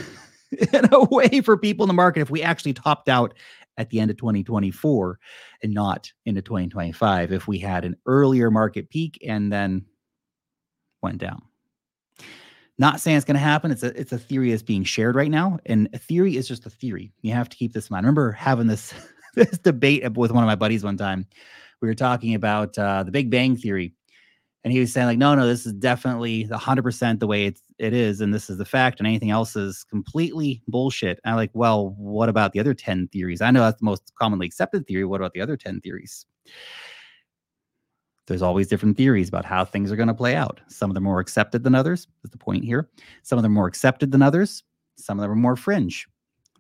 in 0.73 0.89
a 0.93 1.05
way 1.07 1.41
for 1.41 1.57
people 1.57 1.83
in 1.83 1.89
the 1.89 1.95
market 1.95 2.21
if 2.21 2.31
we 2.31 2.41
actually 2.41 2.73
topped 2.73 3.09
out 3.09 3.35
at 3.77 3.91
the 3.91 4.01
end 4.01 4.11
of 4.11 4.17
2024 4.17 5.19
and 5.63 5.75
not 5.75 6.13
into 6.27 6.43
2025 6.43 7.33
if 7.33 7.49
we 7.49 7.59
had 7.59 7.85
an 7.85 7.97
earlier 8.07 8.51
market 8.51 8.89
peak 8.91 9.19
and 9.27 9.53
then 9.53 9.85
went 11.03 11.19
down. 11.19 11.43
Not 12.77 13.01
saying 13.01 13.17
it's 13.17 13.27
going 13.27 13.37
to 13.37 13.41
happen. 13.41 13.71
It's 13.71 13.85
a 13.85 13.99
it's 13.99 14.11
a 14.11 14.19
theory 14.19 14.51
that's 14.51 14.63
being 14.63 14.83
shared 14.83 15.15
right 15.15 15.31
now, 15.31 15.59
and 15.67 15.89
a 15.93 15.99
theory 15.99 16.37
is 16.37 16.49
just 16.49 16.67
a 16.67 16.71
theory. 16.71 17.13
You 17.23 17.33
have 17.33 17.49
to 17.49 17.57
keep 17.57 17.73
this 17.73 17.89
in 17.89 17.95
mind. 17.95 18.05
I 18.05 18.09
remember 18.09 18.33
having 18.33 18.67
this 18.67 18.93
this 19.37 19.59
debate 19.59 20.03
with 20.17 20.33
one 20.33 20.43
of 20.43 20.49
my 20.49 20.57
buddies 20.57 20.83
one 20.83 20.97
time. 20.97 21.27
We 21.81 21.87
were 21.87 21.95
talking 21.95 22.35
about 22.35 22.77
uh, 22.77 23.05
the 23.05 23.13
Big 23.13 23.31
Bang 23.31 23.57
Theory, 23.57 23.95
and 24.65 24.73
he 24.73 24.81
was 24.81 24.93
saying 24.93 25.07
like 25.07 25.19
no 25.19 25.37
no 25.37 25.47
this 25.47 25.67
is 25.67 25.73
definitely 25.75 26.47
100% 26.49 27.21
the 27.21 27.27
way 27.29 27.47
it's 27.47 27.63
it 27.79 27.93
is 27.93 28.21
and 28.21 28.33
this 28.33 28.49
is 28.49 28.59
the 28.59 28.65
fact 28.65 29.01
and 29.01 29.07
anything 29.07 29.31
else 29.31 29.57
is 29.57 29.85
completely 29.85 30.63
bullshit. 30.69 31.19
I'm 31.25 31.37
like 31.37 31.51
well 31.55 31.95
what 31.99 32.29
about 32.29 32.53
the 32.53 32.61
other 32.61 32.75
10 32.75 33.09
theories? 33.09 33.41
I 33.41 33.51
know 33.51 33.61
that's 33.61 33.81
the 33.81 33.87
most 33.87 34.13
commonly 34.19 34.47
accepted 34.47 34.87
theory. 34.87 35.05
What 35.05 35.21
about 35.21 35.33
the 35.33 35.41
other 35.41 35.57
10 35.57 35.81
theories? 35.81 36.27
There's 38.27 38.43
always 38.43 38.69
different 38.69 38.97
theories 38.97 39.29
about 39.29 39.45
how 39.45 39.65
things 39.65 39.93
are 39.93 39.97
going 39.97 40.09
to 40.09 40.15
play 40.15 40.35
out. 40.35 40.61
Some 40.69 40.91
of 40.91 40.95
them 40.95 41.05
are 41.05 41.11
more 41.11 41.21
accepted 41.21 41.63
than 41.63 41.75
others 41.75 42.09
is 42.25 42.31
the 42.31 42.39
point 42.39 42.65
here. 42.65 42.89
Some 43.23 43.39
of 43.39 43.43
them 43.43 43.53
are 43.53 43.61
more 43.61 43.67
accepted 43.67 44.13
than 44.13 44.23
others. 44.23 44.63
Some 44.97 45.19
of 45.19 45.23
them 45.23 45.33
are 45.33 45.37
more 45.37 45.57
fringe. 45.57 46.07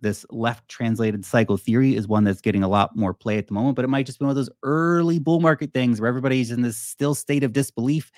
This 0.02 0.26
left 0.28 0.68
translated 0.68 1.24
cycle 1.24 1.56
theory 1.56 1.96
is 1.96 2.06
one 2.06 2.24
that's 2.24 2.42
getting 2.42 2.62
a 2.62 2.68
lot 2.68 2.94
more 2.94 3.14
play 3.14 3.38
at 3.38 3.46
the 3.46 3.54
moment, 3.54 3.76
but 3.76 3.86
it 3.86 3.88
might 3.88 4.04
just 4.04 4.18
be 4.18 4.26
one 4.26 4.30
of 4.30 4.36
those 4.36 4.50
early 4.62 5.18
bull 5.18 5.40
market 5.40 5.72
things 5.72 5.98
where 5.98 6.08
everybody's 6.08 6.50
in 6.50 6.60
this 6.60 6.76
still 6.76 7.14
state 7.14 7.42
of 7.42 7.54
disbelief. 7.54 8.10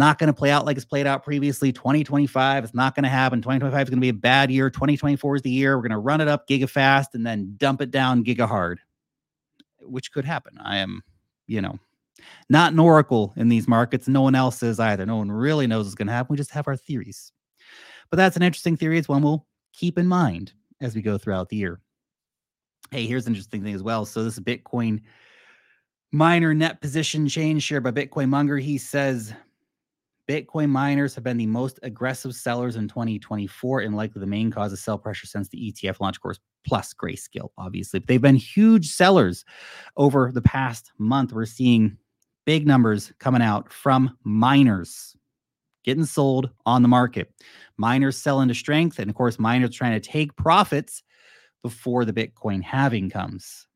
Not 0.00 0.18
going 0.18 0.28
to 0.28 0.32
play 0.32 0.50
out 0.50 0.64
like 0.64 0.78
it's 0.78 0.86
played 0.86 1.06
out 1.06 1.22
previously. 1.22 1.72
2025, 1.72 2.64
it's 2.64 2.72
not 2.72 2.94
going 2.94 3.02
to 3.04 3.10
happen. 3.10 3.42
2025 3.42 3.82
is 3.82 3.90
going 3.90 3.98
to 3.98 4.00
be 4.00 4.08
a 4.08 4.14
bad 4.14 4.50
year. 4.50 4.70
2024 4.70 5.36
is 5.36 5.42
the 5.42 5.50
year. 5.50 5.76
We're 5.76 5.82
going 5.82 5.90
to 5.90 5.98
run 5.98 6.22
it 6.22 6.26
up 6.26 6.48
giga 6.48 6.66
fast 6.66 7.14
and 7.14 7.26
then 7.26 7.52
dump 7.58 7.82
it 7.82 7.90
down 7.90 8.24
giga 8.24 8.48
hard, 8.48 8.80
which 9.80 10.10
could 10.10 10.24
happen. 10.24 10.56
I 10.64 10.78
am, 10.78 11.02
you 11.46 11.60
know, 11.60 11.78
not 12.48 12.72
an 12.72 12.78
oracle 12.78 13.34
in 13.36 13.50
these 13.50 13.68
markets. 13.68 14.08
No 14.08 14.22
one 14.22 14.34
else 14.34 14.62
is 14.62 14.80
either. 14.80 15.04
No 15.04 15.18
one 15.18 15.30
really 15.30 15.66
knows 15.66 15.84
what's 15.84 15.94
going 15.94 16.08
to 16.08 16.14
happen. 16.14 16.32
We 16.32 16.38
just 16.38 16.52
have 16.52 16.66
our 16.66 16.78
theories. 16.78 17.30
But 18.08 18.16
that's 18.16 18.36
an 18.36 18.42
interesting 18.42 18.78
theory. 18.78 18.96
It's 18.96 19.06
one 19.06 19.20
we'll 19.20 19.44
keep 19.74 19.98
in 19.98 20.06
mind 20.06 20.54
as 20.80 20.94
we 20.94 21.02
go 21.02 21.18
throughout 21.18 21.50
the 21.50 21.56
year. 21.56 21.78
Hey, 22.90 23.04
here's 23.04 23.26
an 23.26 23.34
interesting 23.34 23.62
thing 23.62 23.74
as 23.74 23.82
well. 23.82 24.06
So 24.06 24.24
this 24.24 24.38
Bitcoin 24.38 25.02
miner 26.10 26.54
net 26.54 26.80
position 26.80 27.28
change 27.28 27.64
shared 27.64 27.84
by 27.84 27.90
Bitcoin 27.90 28.30
Monger. 28.30 28.56
He 28.56 28.78
says 28.78 29.34
Bitcoin 30.30 30.68
miners 30.68 31.12
have 31.16 31.24
been 31.24 31.38
the 31.38 31.46
most 31.46 31.80
aggressive 31.82 32.36
sellers 32.36 32.76
in 32.76 32.86
2024 32.86 33.80
and 33.80 33.96
likely 33.96 34.20
the 34.20 34.26
main 34.26 34.48
cause 34.48 34.72
of 34.72 34.78
sell 34.78 34.96
pressure 34.96 35.26
since 35.26 35.48
the 35.48 35.72
ETF 35.72 35.98
launch 35.98 36.20
course 36.20 36.38
plus 36.64 36.94
grayscale, 36.94 37.48
obviously. 37.58 37.98
But 37.98 38.06
they've 38.06 38.22
been 38.22 38.36
huge 38.36 38.90
sellers 38.90 39.44
over 39.96 40.30
the 40.32 40.40
past 40.40 40.92
month. 40.98 41.32
We're 41.32 41.46
seeing 41.46 41.96
big 42.46 42.64
numbers 42.64 43.12
coming 43.18 43.42
out 43.42 43.72
from 43.72 44.16
miners 44.22 45.16
getting 45.82 46.04
sold 46.04 46.50
on 46.64 46.82
the 46.82 46.88
market. 46.88 47.32
Miners 47.76 48.16
sell 48.16 48.40
into 48.40 48.54
strength. 48.54 49.00
And 49.00 49.10
of 49.10 49.16
course, 49.16 49.36
miners 49.40 49.74
trying 49.74 50.00
to 50.00 50.08
take 50.08 50.36
profits 50.36 51.02
before 51.64 52.04
the 52.04 52.12
Bitcoin 52.12 52.62
halving 52.62 53.10
comes. 53.10 53.66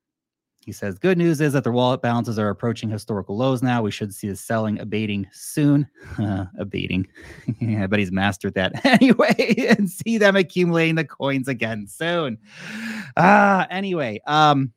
He 0.65 0.73
says, 0.73 0.99
Good 0.99 1.19
news 1.19 1.41
is 1.41 1.53
that 1.53 1.65
the 1.65 1.71
wallet 1.71 2.03
balances 2.03 2.39
are 2.39 2.49
approaching 2.49 2.89
historical 2.89 3.37
lows 3.37 3.63
now. 3.63 3.83
We 3.83 3.91
should 3.91 4.15
see 4.15 4.29
the 4.29 4.37
selling 4.37 4.81
abating 4.81 5.27
soon. 5.33 5.89
abating. 6.59 7.07
yeah, 7.61 7.87
but 7.87 7.99
he's 7.99 8.13
mastered 8.13 8.55
that 8.55 8.85
anyway, 8.85 9.55
and 9.69 9.91
see 9.91 10.19
them 10.19 10.37
accumulating 10.37 10.95
the 10.95 11.05
coins 11.05 11.49
again 11.49 11.87
soon. 11.87 12.39
Ah, 13.17 13.67
anyway, 13.71 14.21
um, 14.27 14.73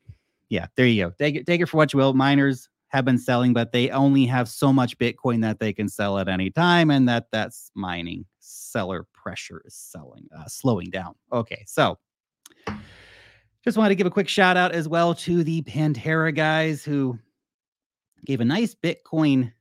yeah, 0.48 0.66
there 0.76 0.86
you 0.86 1.04
go. 1.04 1.10
Take 1.18 1.36
it, 1.36 1.46
take 1.46 1.60
it 1.60 1.66
for 1.66 1.76
what 1.76 1.92
you 1.92 1.98
will. 1.98 2.14
Miners 2.14 2.68
have 2.88 3.04
been 3.04 3.18
selling, 3.18 3.52
but 3.52 3.72
they 3.72 3.90
only 3.90 4.26
have 4.26 4.48
so 4.48 4.72
much 4.72 4.98
Bitcoin 4.98 5.42
that 5.42 5.60
they 5.60 5.72
can 5.72 5.88
sell 5.88 6.18
at 6.18 6.28
any 6.28 6.50
time, 6.50 6.90
and 6.90 7.08
that 7.08 7.26
that's 7.32 7.70
mining. 7.74 8.24
Seller 8.40 9.06
pressure 9.12 9.62
is 9.64 9.74
selling, 9.74 10.26
uh, 10.36 10.46
slowing 10.46 10.90
down. 10.90 11.14
Okay, 11.32 11.64
so 11.66 11.98
just 13.68 13.76
wanted 13.76 13.90
to 13.90 13.96
give 13.96 14.06
a 14.06 14.10
quick 14.10 14.30
shout 14.30 14.56
out 14.56 14.72
as 14.72 14.88
well 14.88 15.14
to 15.14 15.44
the 15.44 15.60
Pantera 15.60 16.34
guys 16.34 16.82
who 16.82 17.18
gave 18.24 18.40
a 18.40 18.44
nice 18.46 18.74
Bitcoin 18.74 19.52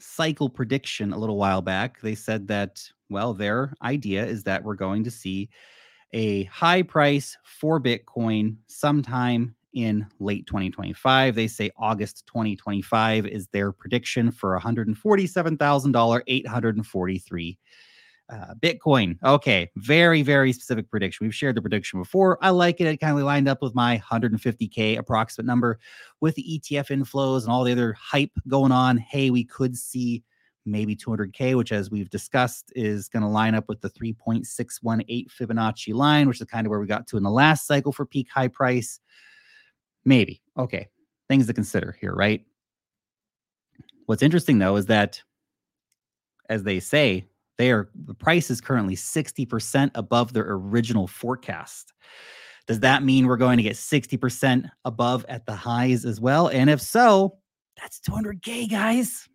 cycle 0.00 0.50
prediction 0.50 1.12
a 1.12 1.16
little 1.16 1.36
while 1.36 1.62
back. 1.62 2.00
They 2.00 2.16
said 2.16 2.48
that, 2.48 2.82
well, 3.10 3.32
their 3.32 3.74
idea 3.80 4.26
is 4.26 4.42
that 4.42 4.64
we're 4.64 4.74
going 4.74 5.04
to 5.04 5.10
see 5.12 5.50
a 6.12 6.42
high 6.44 6.82
price 6.82 7.38
for 7.44 7.80
Bitcoin 7.80 8.56
sometime 8.66 9.54
in 9.72 10.04
late 10.18 10.48
2025. 10.48 11.36
They 11.36 11.46
say 11.46 11.70
August 11.76 12.26
2025 12.26 13.26
is 13.26 13.46
their 13.52 13.70
prediction 13.70 14.32
for 14.32 14.58
$147,000, 14.58 16.22
843 16.26 17.58
uh, 18.30 18.54
Bitcoin. 18.60 19.18
Okay, 19.24 19.70
very, 19.76 20.22
very 20.22 20.52
specific 20.52 20.90
prediction. 20.90 21.26
We've 21.26 21.34
shared 21.34 21.56
the 21.56 21.62
prediction 21.62 22.00
before. 22.00 22.38
I 22.42 22.50
like 22.50 22.80
it. 22.80 22.86
It 22.86 22.98
kind 22.98 23.16
of 23.16 23.24
lined 23.24 23.48
up 23.48 23.62
with 23.62 23.74
my 23.74 24.02
150K 24.10 24.98
approximate 24.98 25.46
number 25.46 25.78
with 26.20 26.34
the 26.34 26.60
ETF 26.60 26.90
inflows 26.90 27.42
and 27.42 27.50
all 27.50 27.64
the 27.64 27.72
other 27.72 27.94
hype 27.94 28.32
going 28.48 28.72
on. 28.72 28.96
Hey, 28.96 29.30
we 29.30 29.44
could 29.44 29.76
see 29.76 30.22
maybe 30.64 30.94
200K, 30.94 31.56
which, 31.56 31.72
as 31.72 31.90
we've 31.90 32.10
discussed, 32.10 32.72
is 32.76 33.08
going 33.08 33.22
to 33.22 33.28
line 33.28 33.54
up 33.54 33.68
with 33.68 33.80
the 33.80 33.90
3.618 33.90 35.28
Fibonacci 35.30 35.94
line, 35.94 36.28
which 36.28 36.40
is 36.40 36.46
kind 36.46 36.66
of 36.66 36.70
where 36.70 36.80
we 36.80 36.86
got 36.86 37.06
to 37.08 37.16
in 37.16 37.22
the 37.22 37.30
last 37.30 37.66
cycle 37.66 37.92
for 37.92 38.06
peak 38.06 38.28
high 38.30 38.48
price. 38.48 39.00
Maybe. 40.04 40.40
Okay. 40.56 40.88
Things 41.28 41.46
to 41.46 41.52
consider 41.54 41.96
here, 42.00 42.14
right? 42.14 42.44
What's 44.06 44.22
interesting 44.22 44.58
though 44.58 44.76
is 44.76 44.86
that, 44.86 45.22
as 46.48 46.64
they 46.64 46.80
say, 46.80 47.26
they 47.62 47.70
are 47.70 47.88
the 47.94 48.14
price 48.14 48.50
is 48.50 48.60
currently 48.60 48.96
60% 48.96 49.92
above 49.94 50.32
their 50.32 50.46
original 50.48 51.06
forecast. 51.06 51.92
Does 52.66 52.80
that 52.80 53.04
mean 53.04 53.26
we're 53.26 53.36
going 53.36 53.56
to 53.56 53.62
get 53.62 53.76
60% 53.76 54.68
above 54.84 55.24
at 55.28 55.46
the 55.46 55.54
highs 55.54 56.04
as 56.04 56.20
well? 56.20 56.48
And 56.48 56.68
if 56.68 56.80
so, 56.80 57.38
that's 57.80 58.00
200K, 58.00 58.68
guys. 58.68 59.28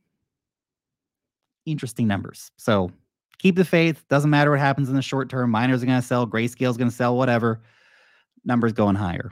Interesting 1.66 2.06
numbers. 2.06 2.52
So 2.58 2.92
keep 3.40 3.56
the 3.56 3.64
faith. 3.64 4.04
Doesn't 4.10 4.30
matter 4.30 4.52
what 4.52 4.60
happens 4.60 4.90
in 4.90 4.96
the 4.96 5.02
short 5.02 5.30
term. 5.30 5.50
Miners 5.50 5.82
are 5.82 5.86
going 5.86 6.02
to 6.02 6.06
sell, 6.06 6.28
grayscale 6.28 6.70
is 6.70 6.78
going 6.78 6.90
to 6.90 6.96
sell, 6.96 7.16
whatever. 7.16 7.62
Numbers 8.44 8.74
going 8.74 8.96
higher 8.96 9.32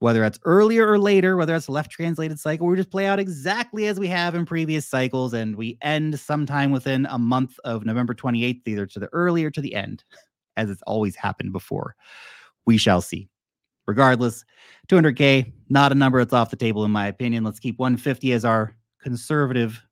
whether 0.00 0.20
that's 0.20 0.38
earlier 0.44 0.86
or 0.88 0.98
later, 0.98 1.36
whether 1.36 1.52
that's 1.52 1.68
left 1.68 1.90
translated 1.90 2.38
cycle, 2.38 2.66
we 2.66 2.76
just 2.76 2.90
play 2.90 3.06
out 3.06 3.18
exactly 3.18 3.86
as 3.86 3.98
we 3.98 4.08
have 4.08 4.34
in 4.34 4.44
previous 4.44 4.86
cycles, 4.86 5.32
and 5.34 5.56
we 5.56 5.78
end 5.82 6.18
sometime 6.18 6.70
within 6.70 7.06
a 7.10 7.18
month 7.18 7.58
of 7.64 7.86
November 7.86 8.14
28th, 8.14 8.62
either 8.66 8.86
to 8.86 8.98
the 8.98 9.08
early 9.12 9.44
or 9.44 9.50
to 9.50 9.60
the 9.60 9.74
end, 9.74 10.04
as 10.56 10.68
it's 10.68 10.82
always 10.82 11.16
happened 11.16 11.52
before. 11.52 11.94
We 12.66 12.76
shall 12.76 13.00
see. 13.00 13.28
Regardless, 13.86 14.44
200K, 14.88 15.52
not 15.68 15.92
a 15.92 15.94
number 15.94 16.18
that's 16.18 16.32
off 16.32 16.50
the 16.50 16.56
table, 16.56 16.84
in 16.84 16.90
my 16.90 17.06
opinion. 17.06 17.44
Let's 17.44 17.60
keep 17.60 17.78
150 17.78 18.32
as 18.32 18.44
our 18.44 18.74
conservative, 19.02 19.82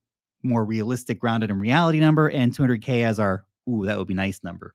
more 0.42 0.64
realistic, 0.64 1.20
grounded 1.20 1.50
in 1.50 1.58
reality 1.58 2.00
number, 2.00 2.28
and 2.28 2.56
200K 2.56 3.04
as 3.04 3.20
our, 3.20 3.44
ooh, 3.68 3.84
that 3.86 3.98
would 3.98 4.08
be 4.08 4.14
nice 4.14 4.40
number. 4.42 4.74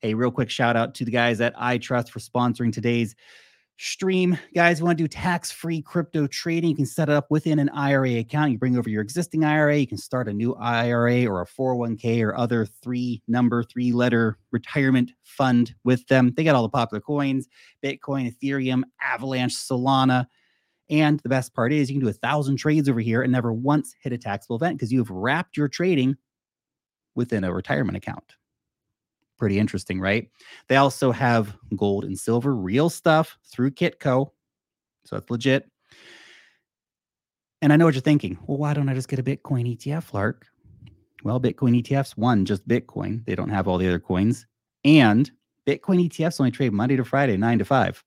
Hey, 0.00 0.14
real 0.14 0.32
quick 0.32 0.50
shout 0.50 0.76
out 0.76 0.94
to 0.96 1.04
the 1.04 1.12
guys 1.12 1.40
at 1.40 1.56
iTrust 1.56 2.10
for 2.10 2.18
sponsoring 2.18 2.72
today's 2.72 3.14
stream. 3.82 4.38
Guys, 4.54 4.80
want 4.80 4.96
to 4.96 5.02
do 5.02 5.08
tax 5.08 5.50
free 5.50 5.82
crypto 5.82 6.28
trading? 6.28 6.70
You 6.70 6.76
can 6.76 6.86
set 6.86 7.08
it 7.08 7.14
up 7.14 7.26
within 7.30 7.58
an 7.58 7.68
IRA 7.70 8.18
account. 8.18 8.52
You 8.52 8.58
bring 8.58 8.78
over 8.78 8.88
your 8.88 9.02
existing 9.02 9.44
IRA, 9.44 9.76
you 9.76 9.88
can 9.88 9.98
start 9.98 10.28
a 10.28 10.32
new 10.32 10.54
IRA 10.54 11.26
or 11.26 11.42
a 11.42 11.46
401k 11.46 12.22
or 12.22 12.36
other 12.36 12.64
three 12.64 13.22
number, 13.26 13.64
three 13.64 13.92
letter 13.92 14.38
retirement 14.52 15.10
fund 15.24 15.74
with 15.82 16.06
them. 16.06 16.32
They 16.36 16.44
got 16.44 16.54
all 16.54 16.62
the 16.62 16.68
popular 16.68 17.00
coins 17.00 17.48
Bitcoin, 17.84 18.32
Ethereum, 18.32 18.84
Avalanche, 19.00 19.54
Solana. 19.54 20.26
And 20.88 21.18
the 21.20 21.28
best 21.28 21.52
part 21.52 21.72
is 21.72 21.90
you 21.90 21.96
can 21.96 22.06
do 22.06 22.10
a 22.10 22.12
thousand 22.12 22.58
trades 22.58 22.88
over 22.88 23.00
here 23.00 23.22
and 23.22 23.32
never 23.32 23.52
once 23.52 23.96
hit 24.00 24.12
a 24.12 24.18
taxable 24.18 24.56
event 24.56 24.78
because 24.78 24.92
you 24.92 25.00
have 25.00 25.10
wrapped 25.10 25.56
your 25.56 25.68
trading 25.68 26.16
within 27.16 27.42
a 27.42 27.52
retirement 27.52 27.96
account. 27.96 28.36
Pretty 29.42 29.58
interesting, 29.58 29.98
right? 29.98 30.30
They 30.68 30.76
also 30.76 31.10
have 31.10 31.56
gold 31.76 32.04
and 32.04 32.16
silver, 32.16 32.54
real 32.54 32.88
stuff 32.88 33.36
through 33.44 33.72
Kitco. 33.72 34.30
So 35.04 35.16
that's 35.16 35.30
legit. 35.30 35.68
And 37.60 37.72
I 37.72 37.76
know 37.76 37.86
what 37.86 37.94
you're 37.94 38.02
thinking. 38.02 38.38
Well, 38.46 38.58
why 38.58 38.72
don't 38.72 38.88
I 38.88 38.94
just 38.94 39.08
get 39.08 39.18
a 39.18 39.22
Bitcoin 39.24 39.76
ETF, 39.76 40.12
Lark? 40.12 40.46
Well, 41.24 41.40
Bitcoin 41.40 41.82
ETFs, 41.82 42.16
one, 42.16 42.44
just 42.44 42.68
Bitcoin. 42.68 43.24
They 43.24 43.34
don't 43.34 43.48
have 43.48 43.66
all 43.66 43.78
the 43.78 43.88
other 43.88 43.98
coins. 43.98 44.46
And 44.84 45.28
Bitcoin 45.66 46.08
ETFs 46.08 46.38
only 46.38 46.52
trade 46.52 46.72
Monday 46.72 46.94
to 46.94 47.04
Friday, 47.04 47.36
nine 47.36 47.58
to 47.58 47.64
five. 47.64 48.04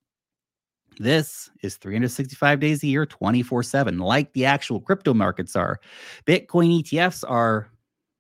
This 1.00 1.50
is 1.62 1.76
365 1.76 2.62
days 2.62 2.82
a 2.82 2.88
year, 2.88 3.06
24 3.06 3.62
7, 3.62 3.98
like 3.98 4.32
the 4.32 4.46
actual 4.46 4.80
crypto 4.80 5.14
markets 5.14 5.58
are. 5.58 5.82
Bitcoin 6.26 6.82
ETFs 6.82 7.26
are 7.28 7.70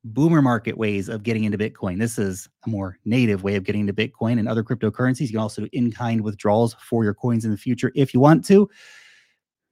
boomer 0.05 0.41
market 0.41 0.77
ways 0.77 1.09
of 1.09 1.23
getting 1.23 1.43
into 1.43 1.57
Bitcoin. 1.57 1.99
This 1.99 2.19
is 2.19 2.47
a 2.65 2.69
more 2.69 2.99
native 3.05 3.43
way 3.43 3.55
of 3.55 3.63
getting 3.63 3.81
into 3.81 3.93
Bitcoin 3.93 4.37
and 4.37 4.47
other 4.47 4.63
cryptocurrencies. 4.63 5.21
You 5.21 5.29
can 5.29 5.39
also 5.39 5.63
do 5.63 5.69
in 5.73 5.91
kind 5.91 6.21
withdrawals 6.21 6.75
for 6.75 7.03
your 7.03 7.15
coins 7.15 7.43
in 7.43 7.51
the 7.51 7.57
future 7.57 7.91
if 7.95 8.13
you 8.13 8.19
want 8.19 8.45
to. 8.45 8.69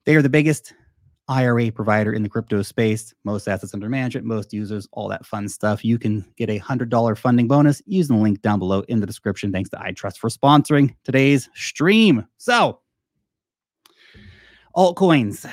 They 0.04 0.16
are 0.16 0.22
the 0.22 0.28
biggest 0.28 0.74
IRA 1.28 1.70
provider 1.70 2.12
in 2.12 2.22
the 2.22 2.28
crypto 2.28 2.62
space, 2.62 3.14
most 3.24 3.48
assets 3.48 3.72
under 3.72 3.88
management, 3.88 4.26
most 4.26 4.52
users, 4.52 4.86
all 4.92 5.08
that 5.08 5.24
fun 5.24 5.48
stuff. 5.48 5.84
You 5.84 5.98
can 5.98 6.24
get 6.36 6.50
a 6.50 6.58
$100 6.58 7.16
funding 7.16 7.48
bonus 7.48 7.80
using 7.86 8.16
the 8.16 8.22
link 8.22 8.42
down 8.42 8.58
below 8.58 8.80
in 8.88 9.00
the 9.00 9.06
description. 9.06 9.52
Thanks 9.52 9.70
to 9.70 9.76
iTrust 9.76 10.18
for 10.18 10.28
sponsoring 10.28 10.94
today's 11.04 11.48
stream. 11.54 12.26
So, 12.36 12.80
altcoins, 14.76 15.48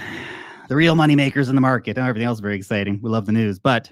the 0.67 0.75
real 0.75 0.95
money 0.95 1.15
makers 1.15 1.47
in 1.47 1.55
the 1.55 1.61
market, 1.61 1.97
everything 1.97 2.27
else 2.27 2.37
is 2.37 2.41
very 2.41 2.57
exciting. 2.57 2.99
We 3.01 3.09
love 3.09 3.25
the 3.25 3.31
news, 3.31 3.59
but 3.59 3.89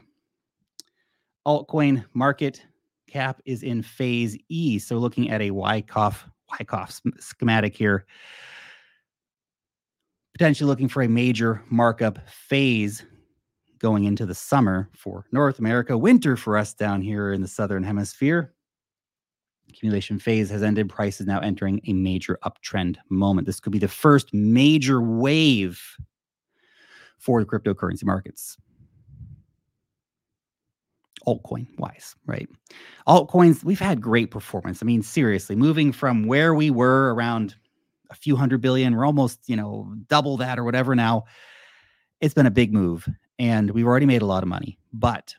altcoin 1.48 2.06
market 2.14 2.64
cap 3.08 3.42
is 3.46 3.64
in 3.64 3.82
phase 3.82 4.38
E. 4.50 4.80
So, 4.80 4.98
looking 4.98 5.30
at 5.30 5.42
a 5.42 5.52
Wyckoff 5.52 6.28
Wyckoff 6.52 7.00
schematic 7.20 7.76
here 7.76 8.06
potentially 10.40 10.70
looking 10.70 10.88
for 10.88 11.02
a 11.02 11.10
major 11.10 11.62
markup 11.70 12.18
phase 12.30 13.04
going 13.78 14.06
into 14.06 14.26
the 14.26 14.34
summer 14.34 14.90
for 14.96 15.26
North 15.34 15.60
America, 15.60 15.98
winter 15.98 16.38
for 16.38 16.58
us 16.58 16.74
down 16.74 17.02
here 17.02 17.34
in 17.34 17.42
the 17.42 17.48
southern 17.48 17.84
hemisphere. 17.84 18.54
Accumulation 19.68 20.18
phase 20.18 20.50
has 20.50 20.64
ended. 20.64 20.88
Price 20.88 21.20
is 21.20 21.28
now 21.28 21.42
entering 21.42 21.82
a 21.88 21.94
major 21.94 22.40
uptrend 22.46 22.96
moment. 23.10 23.48
This 23.48 23.60
could 23.60 23.74
be 23.74 23.80
the 23.80 23.90
first 23.90 24.34
major 24.34 25.02
wave 25.02 25.82
for 27.18 27.44
the 27.44 27.46
cryptocurrency 27.46 28.06
markets. 28.06 28.56
Altcoin 31.30 31.68
wise, 31.78 32.16
right? 32.26 32.50
Altcoins, 33.08 33.64
we've 33.64 33.80
had 33.80 34.02
great 34.02 34.32
performance. 34.32 34.82
I 34.82 34.86
mean, 34.86 35.04
seriously, 35.04 35.56
moving 35.56 35.92
from 35.92 36.26
where 36.26 36.54
we 36.54 36.70
were 36.70 37.14
around 37.14 37.56
a 38.10 38.16
few 38.16 38.36
hundred 38.36 38.62
billion. 38.62 38.96
We're 38.96 39.06
almost, 39.06 39.40
you 39.48 39.56
know, 39.56 39.94
double 40.08 40.38
that 40.38 40.58
or 40.58 40.64
whatever 40.64 40.96
now. 40.96 41.26
It's 42.22 42.34
been 42.34 42.46
a 42.46 42.52
big 42.52 42.74
move 42.74 43.08
and 43.38 43.72
we've 43.72 43.86
already 43.86 44.06
made 44.06 44.22
a 44.22 44.26
lot 44.26 44.44
of 44.44 44.50
money, 44.50 44.78
but 44.92 45.34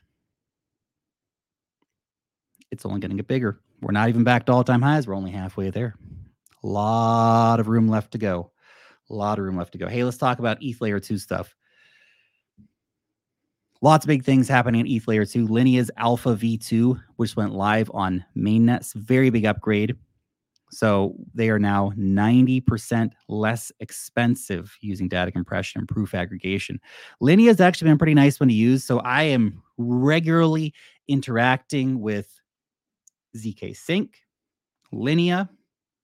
it's 2.71 2.85
only 2.85 2.99
going 2.99 3.11
to 3.11 3.17
get 3.17 3.27
bigger. 3.27 3.59
We're 3.81 3.91
not 3.91 4.09
even 4.09 4.23
back 4.23 4.45
to 4.45 4.51
all 4.51 4.63
time 4.63 4.81
highs. 4.81 5.07
We're 5.07 5.15
only 5.15 5.31
halfway 5.31 5.69
there. 5.69 5.95
A 6.63 6.67
lot 6.67 7.59
of 7.59 7.67
room 7.67 7.87
left 7.87 8.11
to 8.11 8.17
go. 8.17 8.51
A 9.09 9.13
lot 9.13 9.37
of 9.37 9.45
room 9.45 9.57
left 9.57 9.73
to 9.73 9.77
go. 9.77 9.87
Hey, 9.87 10.03
let's 10.03 10.17
talk 10.17 10.39
about 10.39 10.57
ETH 10.61 10.79
layer 10.79 10.99
two 10.99 11.17
stuff. 11.17 11.55
Lots 13.83 14.05
of 14.05 14.07
big 14.07 14.23
things 14.23 14.47
happening 14.47 14.81
in 14.81 14.87
ETH 14.87 15.07
layer 15.07 15.25
two. 15.25 15.47
Linea's 15.47 15.89
Alpha 15.97 16.35
V2, 16.35 17.01
which 17.15 17.35
went 17.35 17.53
live 17.53 17.89
on 17.93 18.23
mainnet. 18.37 18.93
very 18.93 19.31
big 19.31 19.45
upgrade. 19.45 19.95
So 20.71 21.15
they 21.33 21.49
are 21.49 21.59
now 21.59 21.91
90% 21.97 23.11
less 23.27 23.71
expensive 23.79 24.77
using 24.81 25.09
data 25.09 25.31
compression 25.31 25.79
and 25.79 25.87
proof 25.87 26.13
aggregation. 26.13 26.79
Linea 27.19 27.53
actually 27.59 27.87
been 27.87 27.95
a 27.95 27.97
pretty 27.97 28.13
nice 28.13 28.39
one 28.39 28.49
to 28.49 28.55
use. 28.55 28.85
So 28.85 28.99
I 28.99 29.23
am 29.23 29.61
regularly 29.77 30.73
interacting 31.07 31.99
with 31.99 32.39
zkSync, 33.35 34.13
Linea, 34.93 35.49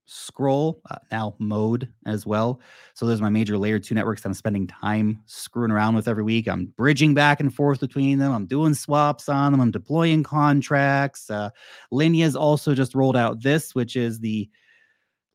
Scroll, 0.09 0.81
uh, 0.89 0.95
now 1.11 1.35
Mode 1.37 1.91
as 2.05 2.25
well. 2.25 2.61
So 2.93 3.05
those 3.05 3.19
are 3.19 3.23
my 3.23 3.29
major 3.29 3.57
layer 3.57 3.77
two 3.77 3.93
networks 3.93 4.21
that 4.21 4.29
I'm 4.29 4.33
spending 4.33 4.65
time 4.65 5.21
screwing 5.25 5.69
around 5.69 5.95
with 5.95 6.07
every 6.07 6.23
week. 6.23 6.47
I'm 6.47 6.67
bridging 6.77 7.13
back 7.13 7.41
and 7.41 7.53
forth 7.53 7.81
between 7.81 8.17
them. 8.17 8.31
I'm 8.31 8.45
doing 8.45 8.73
swaps 8.73 9.27
on 9.27 9.51
them. 9.51 9.59
I'm 9.59 9.69
deploying 9.69 10.23
contracts. 10.23 11.29
Uh, 11.29 11.49
Linea's 11.91 12.37
also 12.37 12.73
just 12.73 12.95
rolled 12.95 13.17
out 13.17 13.43
this, 13.43 13.75
which 13.75 13.97
is 13.97 14.19
the 14.19 14.49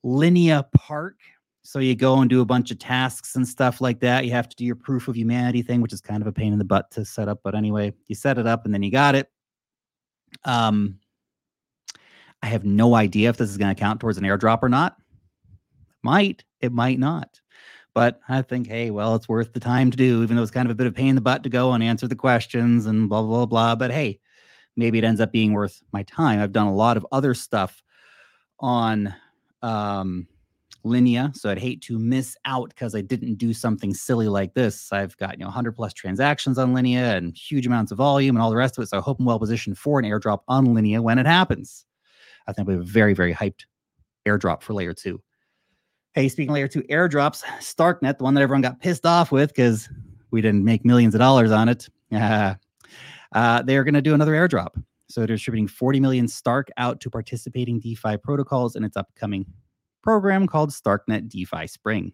Linea 0.02 0.66
Park. 0.74 1.18
So 1.62 1.78
you 1.78 1.94
go 1.94 2.20
and 2.20 2.30
do 2.30 2.40
a 2.40 2.46
bunch 2.46 2.70
of 2.70 2.78
tasks 2.78 3.36
and 3.36 3.46
stuff 3.46 3.80
like 3.82 4.00
that. 4.00 4.24
You 4.24 4.32
have 4.32 4.48
to 4.48 4.56
do 4.56 4.64
your 4.64 4.74
proof 4.74 5.06
of 5.06 5.16
humanity 5.16 5.60
thing, 5.60 5.82
which 5.82 5.92
is 5.92 6.00
kind 6.00 6.22
of 6.22 6.26
a 6.26 6.32
pain 6.32 6.52
in 6.52 6.58
the 6.58 6.64
butt 6.64 6.90
to 6.92 7.04
set 7.04 7.28
up. 7.28 7.40
But 7.44 7.54
anyway, 7.54 7.92
you 8.08 8.14
set 8.14 8.38
it 8.38 8.46
up 8.46 8.64
and 8.64 8.72
then 8.72 8.82
you 8.82 8.90
got 8.90 9.14
it. 9.14 9.28
Um, 10.44 10.98
I 12.42 12.46
have 12.46 12.64
no 12.64 12.94
idea 12.94 13.30
if 13.30 13.36
this 13.36 13.50
is 13.50 13.56
going 13.56 13.74
to 13.74 13.78
count 13.78 14.00
towards 14.00 14.18
an 14.18 14.24
airdrop 14.24 14.62
or 14.62 14.68
not. 14.68 14.96
Might, 16.02 16.44
it 16.60 16.72
might 16.72 16.98
not. 16.98 17.40
But 17.94 18.20
I 18.28 18.42
think, 18.42 18.66
hey, 18.66 18.90
well, 18.90 19.14
it's 19.14 19.28
worth 19.28 19.52
the 19.52 19.60
time 19.60 19.90
to 19.90 19.96
do, 19.96 20.22
even 20.22 20.36
though 20.36 20.42
it's 20.42 20.50
kind 20.50 20.66
of 20.66 20.72
a 20.72 20.76
bit 20.76 20.86
of 20.86 20.94
pain 20.94 21.10
in 21.10 21.14
the 21.14 21.20
butt 21.20 21.42
to 21.44 21.50
go 21.50 21.72
and 21.72 21.84
answer 21.84 22.08
the 22.08 22.16
questions 22.16 22.86
and 22.86 23.08
blah, 23.08 23.22
blah, 23.22 23.46
blah. 23.46 23.76
But 23.76 23.92
hey, 23.92 24.18
maybe 24.76 24.98
it 24.98 25.04
ends 25.04 25.20
up 25.20 25.30
being 25.30 25.52
worth 25.52 25.82
my 25.92 26.02
time. 26.04 26.40
I've 26.40 26.52
done 26.52 26.66
a 26.66 26.74
lot 26.74 26.96
of 26.96 27.06
other 27.12 27.34
stuff 27.34 27.82
on 28.58 29.14
um, 29.60 30.26
Linea. 30.84 31.32
So 31.34 31.50
I'd 31.50 31.58
hate 31.58 31.82
to 31.82 31.98
miss 31.98 32.36
out 32.44 32.70
because 32.70 32.94
I 32.94 33.02
didn't 33.02 33.34
do 33.34 33.52
something 33.52 33.94
silly 33.94 34.28
like 34.28 34.54
this. 34.54 34.90
I've 34.90 35.16
got, 35.18 35.32
you 35.34 35.40
know, 35.40 35.46
100 35.46 35.72
plus 35.72 35.92
transactions 35.92 36.58
on 36.58 36.74
Linea 36.74 37.16
and 37.16 37.36
huge 37.36 37.66
amounts 37.66 37.92
of 37.92 37.98
volume 37.98 38.36
and 38.36 38.42
all 38.42 38.50
the 38.50 38.56
rest 38.56 38.78
of 38.78 38.82
it. 38.82 38.88
So 38.88 38.98
I 38.98 39.00
hope 39.00 39.20
I'm 39.20 39.26
well 39.26 39.38
positioned 39.38 39.78
for 39.78 39.98
an 39.98 40.04
airdrop 40.04 40.40
on 40.48 40.74
Linea 40.74 41.02
when 41.02 41.18
it 41.18 41.26
happens. 41.26 41.84
I 42.46 42.52
think 42.52 42.68
we 42.68 42.74
have 42.74 42.82
a 42.82 42.86
very, 42.86 43.14
very 43.14 43.34
hyped 43.34 43.64
airdrop 44.26 44.62
for 44.62 44.74
layer 44.74 44.94
two. 44.94 45.20
Hey, 46.14 46.28
speaking 46.28 46.52
layer 46.52 46.68
two 46.68 46.82
airdrops, 46.82 47.42
Starknet, 47.60 48.18
the 48.18 48.24
one 48.24 48.34
that 48.34 48.42
everyone 48.42 48.62
got 48.62 48.80
pissed 48.80 49.06
off 49.06 49.32
with 49.32 49.50
because 49.50 49.88
we 50.30 50.40
didn't 50.40 50.64
make 50.64 50.84
millions 50.84 51.14
of 51.14 51.20
dollars 51.20 51.50
on 51.50 51.68
it. 51.68 51.88
Uh, 53.34 53.62
they're 53.62 53.82
going 53.82 53.94
to 53.94 54.02
do 54.02 54.12
another 54.12 54.32
airdrop. 54.32 54.74
So 55.08 55.20
they're 55.20 55.26
distributing 55.26 55.68
40 55.68 56.00
million 56.00 56.28
Stark 56.28 56.68
out 56.76 57.00
to 57.00 57.10
participating 57.10 57.80
DeFi 57.80 58.18
protocols 58.18 58.76
in 58.76 58.84
its 58.84 58.96
upcoming 58.96 59.46
program 60.02 60.46
called 60.46 60.70
Starknet 60.70 61.28
DeFi 61.28 61.66
Spring. 61.66 62.12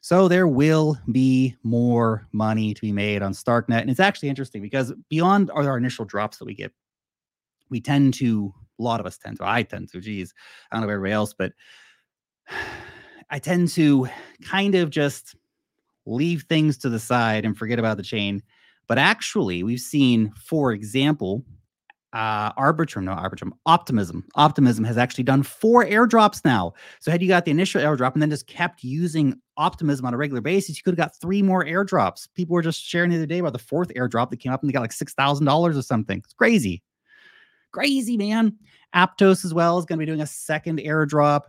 So 0.00 0.28
there 0.28 0.46
will 0.46 0.98
be 1.12 1.56
more 1.62 2.26
money 2.32 2.74
to 2.74 2.80
be 2.80 2.92
made 2.92 3.22
on 3.22 3.32
Starknet. 3.32 3.80
And 3.80 3.90
it's 3.90 4.00
actually 4.00 4.28
interesting 4.28 4.60
because 4.60 4.92
beyond 5.08 5.50
our, 5.50 5.66
our 5.68 5.78
initial 5.78 6.04
drops 6.04 6.38
that 6.38 6.44
we 6.44 6.54
get, 6.54 6.72
we 7.70 7.80
tend 7.80 8.14
to, 8.14 8.52
a 8.78 8.82
lot 8.82 9.00
of 9.00 9.06
us 9.06 9.18
tend 9.18 9.38
to, 9.38 9.46
I 9.46 9.62
tend 9.62 9.90
to, 9.92 10.00
geez, 10.00 10.32
I 10.70 10.76
don't 10.76 10.86
know 10.86 10.92
everybody 10.92 11.12
else, 11.12 11.34
but 11.34 11.52
I 13.30 13.38
tend 13.38 13.68
to 13.70 14.08
kind 14.42 14.74
of 14.74 14.90
just 14.90 15.34
leave 16.06 16.44
things 16.48 16.76
to 16.78 16.88
the 16.88 16.98
side 16.98 17.44
and 17.44 17.56
forget 17.56 17.78
about 17.78 17.96
the 17.96 18.02
chain. 18.02 18.42
But 18.86 18.98
actually, 18.98 19.62
we've 19.62 19.80
seen, 19.80 20.32
for 20.36 20.72
example, 20.72 21.44
uh, 22.14 22.52
Arbitrum, 22.52 23.04
no 23.04 23.12
Arbitrum, 23.12 23.50
Optimism. 23.66 24.24
Optimism 24.36 24.84
has 24.84 24.96
actually 24.96 25.24
done 25.24 25.42
four 25.42 25.84
airdrops 25.84 26.44
now. 26.44 26.72
So 27.00 27.10
had 27.10 27.20
you 27.20 27.28
got 27.28 27.44
the 27.44 27.50
initial 27.50 27.82
airdrop 27.82 28.12
and 28.12 28.22
then 28.22 28.30
just 28.30 28.46
kept 28.46 28.84
using 28.84 29.34
Optimism 29.56 30.06
on 30.06 30.14
a 30.14 30.16
regular 30.16 30.40
basis, 30.40 30.76
you 30.76 30.82
could 30.84 30.92
have 30.92 31.08
got 31.08 31.16
three 31.20 31.42
more 31.42 31.64
airdrops. 31.64 32.28
People 32.34 32.54
were 32.54 32.62
just 32.62 32.82
sharing 32.82 33.10
the 33.10 33.16
other 33.16 33.26
day 33.26 33.38
about 33.38 33.52
the 33.52 33.58
fourth 33.58 33.88
airdrop 33.96 34.30
that 34.30 34.38
came 34.38 34.52
up 34.52 34.62
and 34.62 34.68
they 34.68 34.72
got 34.72 34.80
like 34.80 34.92
six 34.92 35.12
thousand 35.14 35.44
dollars 35.44 35.76
or 35.76 35.82
something. 35.82 36.18
It's 36.18 36.34
crazy, 36.34 36.82
crazy 37.74 38.16
man. 38.16 38.56
Aptos 38.94 39.44
as 39.44 39.52
well 39.52 39.78
is 39.78 39.84
going 39.84 39.98
to 39.98 40.02
be 40.02 40.06
doing 40.06 40.20
a 40.20 40.26
second 40.26 40.78
airdrop. 40.78 41.42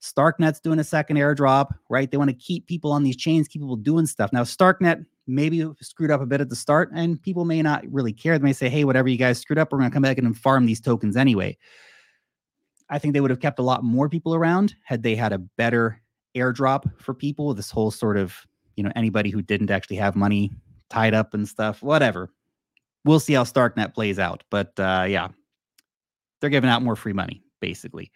Starknet's 0.00 0.60
doing 0.60 0.78
a 0.78 0.84
second 0.84 1.16
airdrop, 1.16 1.70
right? 1.88 2.10
They 2.10 2.16
want 2.16 2.30
to 2.30 2.36
keep 2.36 2.66
people 2.66 2.92
on 2.92 3.02
these 3.02 3.16
chains, 3.16 3.48
keep 3.48 3.62
people 3.62 3.76
doing 3.76 4.06
stuff. 4.06 4.32
Now, 4.32 4.42
Starknet 4.42 5.04
maybe 5.26 5.64
screwed 5.80 6.10
up 6.10 6.20
a 6.20 6.26
bit 6.26 6.40
at 6.40 6.48
the 6.48 6.56
start, 6.56 6.90
and 6.94 7.20
people 7.20 7.44
may 7.44 7.62
not 7.62 7.84
really 7.90 8.12
care. 8.12 8.38
They 8.38 8.44
may 8.44 8.52
say, 8.52 8.68
hey, 8.68 8.84
whatever 8.84 9.08
you 9.08 9.16
guys 9.16 9.38
screwed 9.38 9.58
up, 9.58 9.72
we're 9.72 9.78
going 9.78 9.90
to 9.90 9.94
come 9.94 10.02
back 10.02 10.18
and 10.18 10.36
farm 10.36 10.66
these 10.66 10.80
tokens 10.80 11.16
anyway. 11.16 11.56
I 12.88 12.98
think 12.98 13.14
they 13.14 13.20
would 13.20 13.30
have 13.30 13.40
kept 13.40 13.58
a 13.58 13.62
lot 13.62 13.82
more 13.82 14.08
people 14.08 14.34
around 14.34 14.74
had 14.84 15.02
they 15.02 15.16
had 15.16 15.32
a 15.32 15.38
better 15.38 16.00
airdrop 16.36 16.84
for 17.00 17.14
people. 17.14 17.54
This 17.54 17.70
whole 17.70 17.90
sort 17.90 18.16
of, 18.16 18.34
you 18.76 18.84
know, 18.84 18.92
anybody 18.94 19.30
who 19.30 19.42
didn't 19.42 19.70
actually 19.70 19.96
have 19.96 20.14
money 20.14 20.52
tied 20.90 21.14
up 21.14 21.34
and 21.34 21.48
stuff, 21.48 21.82
whatever. 21.82 22.30
We'll 23.04 23.20
see 23.20 23.32
how 23.32 23.44
Starknet 23.44 23.94
plays 23.94 24.18
out. 24.18 24.44
But 24.50 24.78
uh, 24.78 25.06
yeah, 25.08 25.28
they're 26.42 26.50
giving 26.50 26.68
out 26.68 26.82
more 26.82 26.96
free 26.96 27.14
money, 27.14 27.42
basically. 27.60 28.12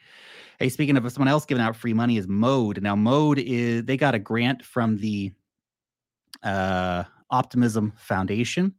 Hey, 0.58 0.68
speaking 0.68 0.98
of 0.98 1.10
someone 1.10 1.28
else 1.28 1.46
giving 1.46 1.62
out 1.62 1.76
free 1.76 1.94
money 1.94 2.18
is 2.18 2.28
Mode. 2.28 2.82
Now, 2.82 2.94
Mode 2.96 3.38
is 3.38 3.84
they 3.84 3.96
got 3.96 4.14
a 4.14 4.18
grant 4.18 4.62
from 4.62 4.98
the 4.98 5.32
uh, 6.42 7.04
Optimism 7.30 7.92
Foundation. 7.96 8.74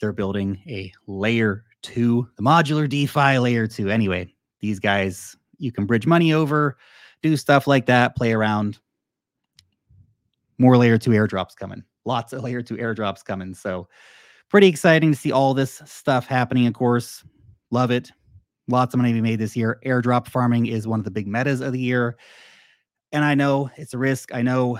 They're 0.00 0.12
building 0.12 0.62
a 0.66 0.92
layer 1.06 1.64
two, 1.82 2.28
the 2.36 2.42
modular 2.42 2.88
DeFi 2.88 3.38
layer 3.38 3.66
two. 3.66 3.90
Anyway, 3.90 4.34
these 4.60 4.78
guys 4.78 5.36
you 5.58 5.72
can 5.72 5.86
bridge 5.86 6.06
money 6.06 6.32
over, 6.32 6.76
do 7.22 7.36
stuff 7.36 7.66
like 7.66 7.86
that, 7.86 8.14
play 8.14 8.32
around. 8.32 8.78
more 10.58 10.76
layer 10.76 10.98
two 10.98 11.10
airdrops 11.10 11.56
coming. 11.56 11.82
Lots 12.04 12.32
of 12.32 12.42
layer 12.42 12.62
two 12.62 12.76
airdrops 12.76 13.24
coming. 13.24 13.54
So 13.54 13.88
pretty 14.48 14.68
exciting 14.68 15.12
to 15.12 15.18
see 15.18 15.32
all 15.32 15.54
this 15.54 15.82
stuff 15.84 16.26
happening. 16.26 16.66
Of 16.66 16.74
course, 16.74 17.24
love 17.70 17.90
it. 17.90 18.10
Lots 18.68 18.94
of 18.94 18.98
money 18.98 19.10
to 19.10 19.14
be 19.14 19.20
made 19.20 19.38
this 19.38 19.56
year. 19.56 19.78
Airdrop 19.86 20.28
farming 20.28 20.66
is 20.66 20.88
one 20.88 20.98
of 20.98 21.04
the 21.04 21.10
big 21.10 21.26
metas 21.26 21.60
of 21.60 21.72
the 21.72 21.80
year. 21.80 22.16
And 23.12 23.24
I 23.24 23.34
know 23.34 23.70
it's 23.76 23.94
a 23.94 23.98
risk. 23.98 24.34
I 24.34 24.42
know 24.42 24.78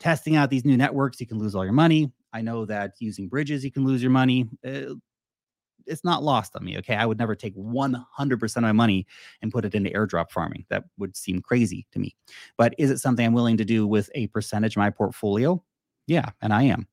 testing 0.00 0.36
out 0.36 0.50
these 0.50 0.64
new 0.64 0.76
networks, 0.76 1.20
you 1.20 1.26
can 1.26 1.38
lose 1.38 1.54
all 1.54 1.64
your 1.64 1.72
money. 1.72 2.12
I 2.32 2.42
know 2.42 2.66
that 2.66 2.92
using 2.98 3.28
bridges, 3.28 3.64
you 3.64 3.70
can 3.70 3.84
lose 3.84 4.02
your 4.02 4.10
money. 4.10 4.48
Uh, 4.66 4.94
it's 5.86 6.04
not 6.04 6.22
lost 6.22 6.56
on 6.56 6.64
me. 6.64 6.76
Okay. 6.78 6.96
I 6.96 7.06
would 7.06 7.18
never 7.18 7.34
take 7.34 7.56
100% 7.56 8.56
of 8.56 8.62
my 8.62 8.72
money 8.72 9.06
and 9.40 9.52
put 9.52 9.64
it 9.64 9.74
into 9.74 9.90
airdrop 9.90 10.30
farming. 10.30 10.64
That 10.68 10.84
would 10.98 11.16
seem 11.16 11.40
crazy 11.40 11.86
to 11.92 12.00
me. 12.00 12.16
But 12.58 12.74
is 12.76 12.90
it 12.90 12.98
something 12.98 13.24
I'm 13.24 13.32
willing 13.32 13.56
to 13.58 13.64
do 13.64 13.86
with 13.86 14.10
a 14.14 14.26
percentage 14.28 14.74
of 14.74 14.80
my 14.80 14.90
portfolio? 14.90 15.62
Yeah. 16.08 16.30
And 16.42 16.52
I 16.52 16.64
am. 16.64 16.88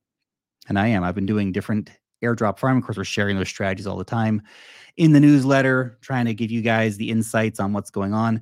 And 0.70 0.78
I 0.78 0.88
am. 0.88 1.04
I've 1.04 1.16
been 1.16 1.26
doing 1.26 1.52
different 1.52 1.90
airdrop 2.24 2.58
farm. 2.58 2.78
Of 2.78 2.84
course, 2.84 2.98
we're 2.98 3.04
sharing 3.04 3.38
those 3.38 3.50
strategies 3.50 3.88
all 3.88 3.98
the 3.98 4.04
time 4.04 4.42
in 4.98 5.12
the 5.12 5.20
newsletter, 5.20 5.98
trying 6.02 6.26
to 6.26 6.34
give 6.34 6.52
you 6.52 6.62
guys 6.62 6.98
the 6.98 7.10
insights 7.10 7.60
on 7.60 7.74
what's 7.74 7.90
going 7.90 8.14
on. 8.14 8.42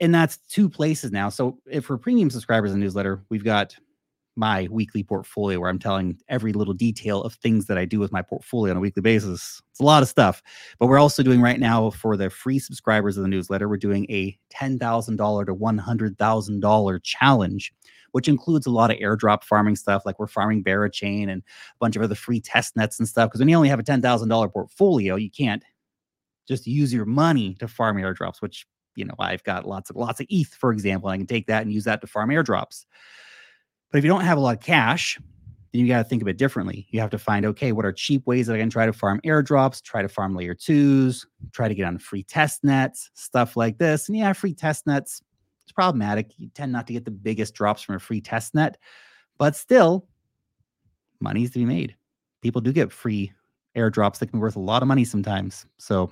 And 0.00 0.14
that's 0.14 0.36
two 0.36 0.68
places 0.68 1.10
now. 1.10 1.28
So 1.28 1.58
if 1.66 1.86
for 1.86 1.98
premium 1.98 2.30
subscribers 2.30 2.72
in 2.72 2.78
the 2.78 2.84
newsletter, 2.84 3.22
we've 3.30 3.44
got 3.44 3.76
my 4.38 4.68
weekly 4.70 5.02
portfolio 5.02 5.58
where 5.58 5.68
I'm 5.68 5.80
telling 5.80 6.16
every 6.28 6.52
little 6.52 6.72
detail 6.72 7.22
of 7.22 7.34
things 7.34 7.66
that 7.66 7.76
I 7.76 7.84
do 7.84 7.98
with 7.98 8.12
my 8.12 8.22
portfolio 8.22 8.70
on 8.70 8.76
a 8.76 8.80
weekly 8.80 9.02
basis. 9.02 9.60
It's 9.72 9.80
a 9.80 9.84
lot 9.84 10.02
of 10.02 10.08
stuff. 10.08 10.40
But 10.78 10.86
we're 10.86 11.00
also 11.00 11.24
doing 11.24 11.40
right 11.40 11.58
now 11.58 11.90
for 11.90 12.16
the 12.16 12.30
free 12.30 12.60
subscribers 12.60 13.16
of 13.16 13.24
the 13.24 13.28
newsletter, 13.28 13.68
we're 13.68 13.78
doing 13.78 14.06
a 14.08 14.38
$10,000 14.54 15.46
to 15.46 15.54
$100,000 15.54 17.00
challenge, 17.02 17.72
which 18.12 18.28
includes 18.28 18.66
a 18.66 18.70
lot 18.70 18.90
of 18.90 18.98
airdrop 18.98 19.44
farming 19.44 19.76
stuff. 19.76 20.02
Like 20.04 20.18
we're 20.18 20.26
farming 20.26 20.64
Berachain 20.64 21.28
and 21.28 21.42
a 21.42 21.78
bunch 21.80 21.96
of 21.96 22.02
other 22.02 22.14
free 22.14 22.40
test 22.40 22.76
nets 22.76 22.98
and 22.98 23.08
stuff. 23.08 23.28
Because 23.28 23.40
when 23.40 23.48
you 23.48 23.56
only 23.56 23.68
have 23.68 23.80
a 23.80 23.84
$10,000 23.84 24.52
portfolio, 24.52 25.16
you 25.16 25.30
can't 25.30 25.62
just 26.48 26.66
use 26.66 26.92
your 26.92 27.04
money 27.04 27.54
to 27.60 27.68
farm 27.68 27.98
airdrops, 27.98 28.40
which 28.40 28.66
you 28.96 29.04
know 29.04 29.14
I've 29.18 29.44
got 29.44 29.66
lots 29.66 29.90
of 29.90 29.96
lots 29.96 30.20
of 30.20 30.26
ETH, 30.30 30.48
for 30.48 30.72
example. 30.72 31.08
I 31.08 31.18
can 31.18 31.26
take 31.26 31.46
that 31.46 31.62
and 31.62 31.72
use 31.72 31.84
that 31.84 32.00
to 32.00 32.06
farm 32.06 32.30
airdrops. 32.30 32.86
But 33.90 33.98
if 33.98 34.04
you 34.04 34.10
don't 34.10 34.24
have 34.24 34.38
a 34.38 34.40
lot 34.40 34.56
of 34.56 34.62
cash, 34.62 35.18
then 35.72 35.80
you 35.82 35.88
got 35.88 35.98
to 35.98 36.04
think 36.04 36.22
of 36.22 36.28
it 36.28 36.38
differently. 36.38 36.86
You 36.90 37.00
have 37.00 37.10
to 37.10 37.18
find, 37.18 37.44
okay, 37.46 37.72
what 37.72 37.84
are 37.84 37.92
cheap 37.92 38.26
ways 38.26 38.46
that 38.46 38.56
I 38.56 38.58
can 38.58 38.70
try 38.70 38.86
to 38.86 38.92
farm 38.92 39.20
airdrops, 39.24 39.82
try 39.82 40.02
to 40.02 40.08
farm 40.08 40.34
layer 40.34 40.54
twos, 40.54 41.26
try 41.52 41.68
to 41.68 41.74
get 41.74 41.84
on 41.84 41.98
free 41.98 42.22
test 42.22 42.64
nets, 42.64 43.10
stuff 43.14 43.56
like 43.56 43.78
this. 43.78 44.08
And 44.08 44.16
yeah, 44.16 44.32
free 44.32 44.54
test 44.54 44.86
nets, 44.86 45.22
it's 45.68 45.74
problematic. 45.74 46.32
You 46.38 46.48
tend 46.48 46.72
not 46.72 46.86
to 46.86 46.94
get 46.94 47.04
the 47.04 47.10
biggest 47.10 47.52
drops 47.52 47.82
from 47.82 47.94
a 47.94 47.98
free 47.98 48.22
test 48.22 48.54
net, 48.54 48.78
but 49.36 49.54
still, 49.54 50.08
money's 51.20 51.50
to 51.50 51.58
be 51.58 51.66
made. 51.66 51.94
People 52.40 52.62
do 52.62 52.72
get 52.72 52.90
free 52.90 53.30
airdrops 53.76 54.18
that 54.18 54.28
can 54.28 54.38
be 54.38 54.42
worth 54.42 54.56
a 54.56 54.60
lot 54.60 54.80
of 54.80 54.88
money 54.88 55.04
sometimes. 55.04 55.66
So 55.76 56.10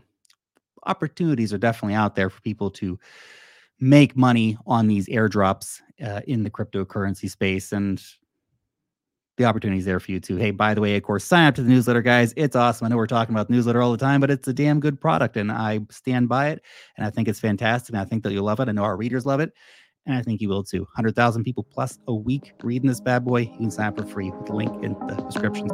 opportunities 0.85 1.55
are 1.55 1.59
definitely 1.59 1.95
out 1.95 2.16
there 2.16 2.29
for 2.29 2.42
people 2.42 2.71
to 2.73 2.99
make 3.81 4.14
money 4.14 4.59
on 4.66 4.88
these 4.88 5.09
airdrops 5.09 5.81
uh, 6.05 6.21
in 6.27 6.42
the 6.42 6.51
cryptocurrency 6.51 7.31
space 7.31 7.73
and 7.73 8.03
the 9.37 9.44
opportunities 9.44 9.85
there 9.85 10.01
for 10.01 10.12
you 10.12 10.20
too. 10.20 10.37
Hey, 10.37 10.51
by 10.51 10.75
the 10.75 10.81
way, 10.81 10.96
of 10.96 11.03
course, 11.03 11.25
sign 11.25 11.46
up 11.46 11.55
to 11.57 11.62
the 11.62 11.68
newsletter, 11.68 12.03
guys. 12.03 12.33
It's 12.37 12.57
awesome. 12.57 12.87
I 12.87 12.88
know 12.88 12.96
we're 12.96 13.07
talking 13.07 13.35
about 13.35 13.49
the 13.49 13.55
newsletter 13.55 13.83
all 13.83 13.92
the 13.92 13.99
time, 13.99 14.20
but 14.20 14.31
it's 14.31 14.49
a 14.49 14.53
damn 14.53 14.81
good 14.81 15.01
product 15.01 15.37
and 15.37 15.53
I 15.53 15.81
stand 15.90 16.29
by 16.29 16.49
it. 16.49 16.62
And 16.96 17.07
I 17.07 17.11
think 17.11 17.29
it's 17.29 17.40
fantastic. 17.40 17.90
And 17.90 18.01
I 18.01 18.05
think 18.05 18.22
that 18.22 18.33
you'll 18.33 18.44
love 18.44 18.61
it. 18.61 18.68
I 18.68 18.72
know 18.72 18.85
our 18.85 18.96
readers 18.96 19.27
love 19.27 19.40
it. 19.40 19.53
And 20.07 20.16
I 20.16 20.22
think 20.22 20.40
you 20.40 20.49
will 20.49 20.62
too. 20.62 20.81
100,000 20.81 21.44
people 21.44 21.64
plus 21.64 21.99
a 22.07 22.14
week 22.14 22.53
reading 22.62 22.88
this 22.88 23.01
bad 23.01 23.25
boy. 23.25 23.40
You 23.40 23.57
can 23.59 23.70
sign 23.70 23.88
up 23.88 23.99
for 23.99 24.07
free 24.07 24.31
with 24.31 24.46
the 24.46 24.55
link 24.55 24.85
in 24.85 24.92
the 25.07 25.16
description. 25.16 25.68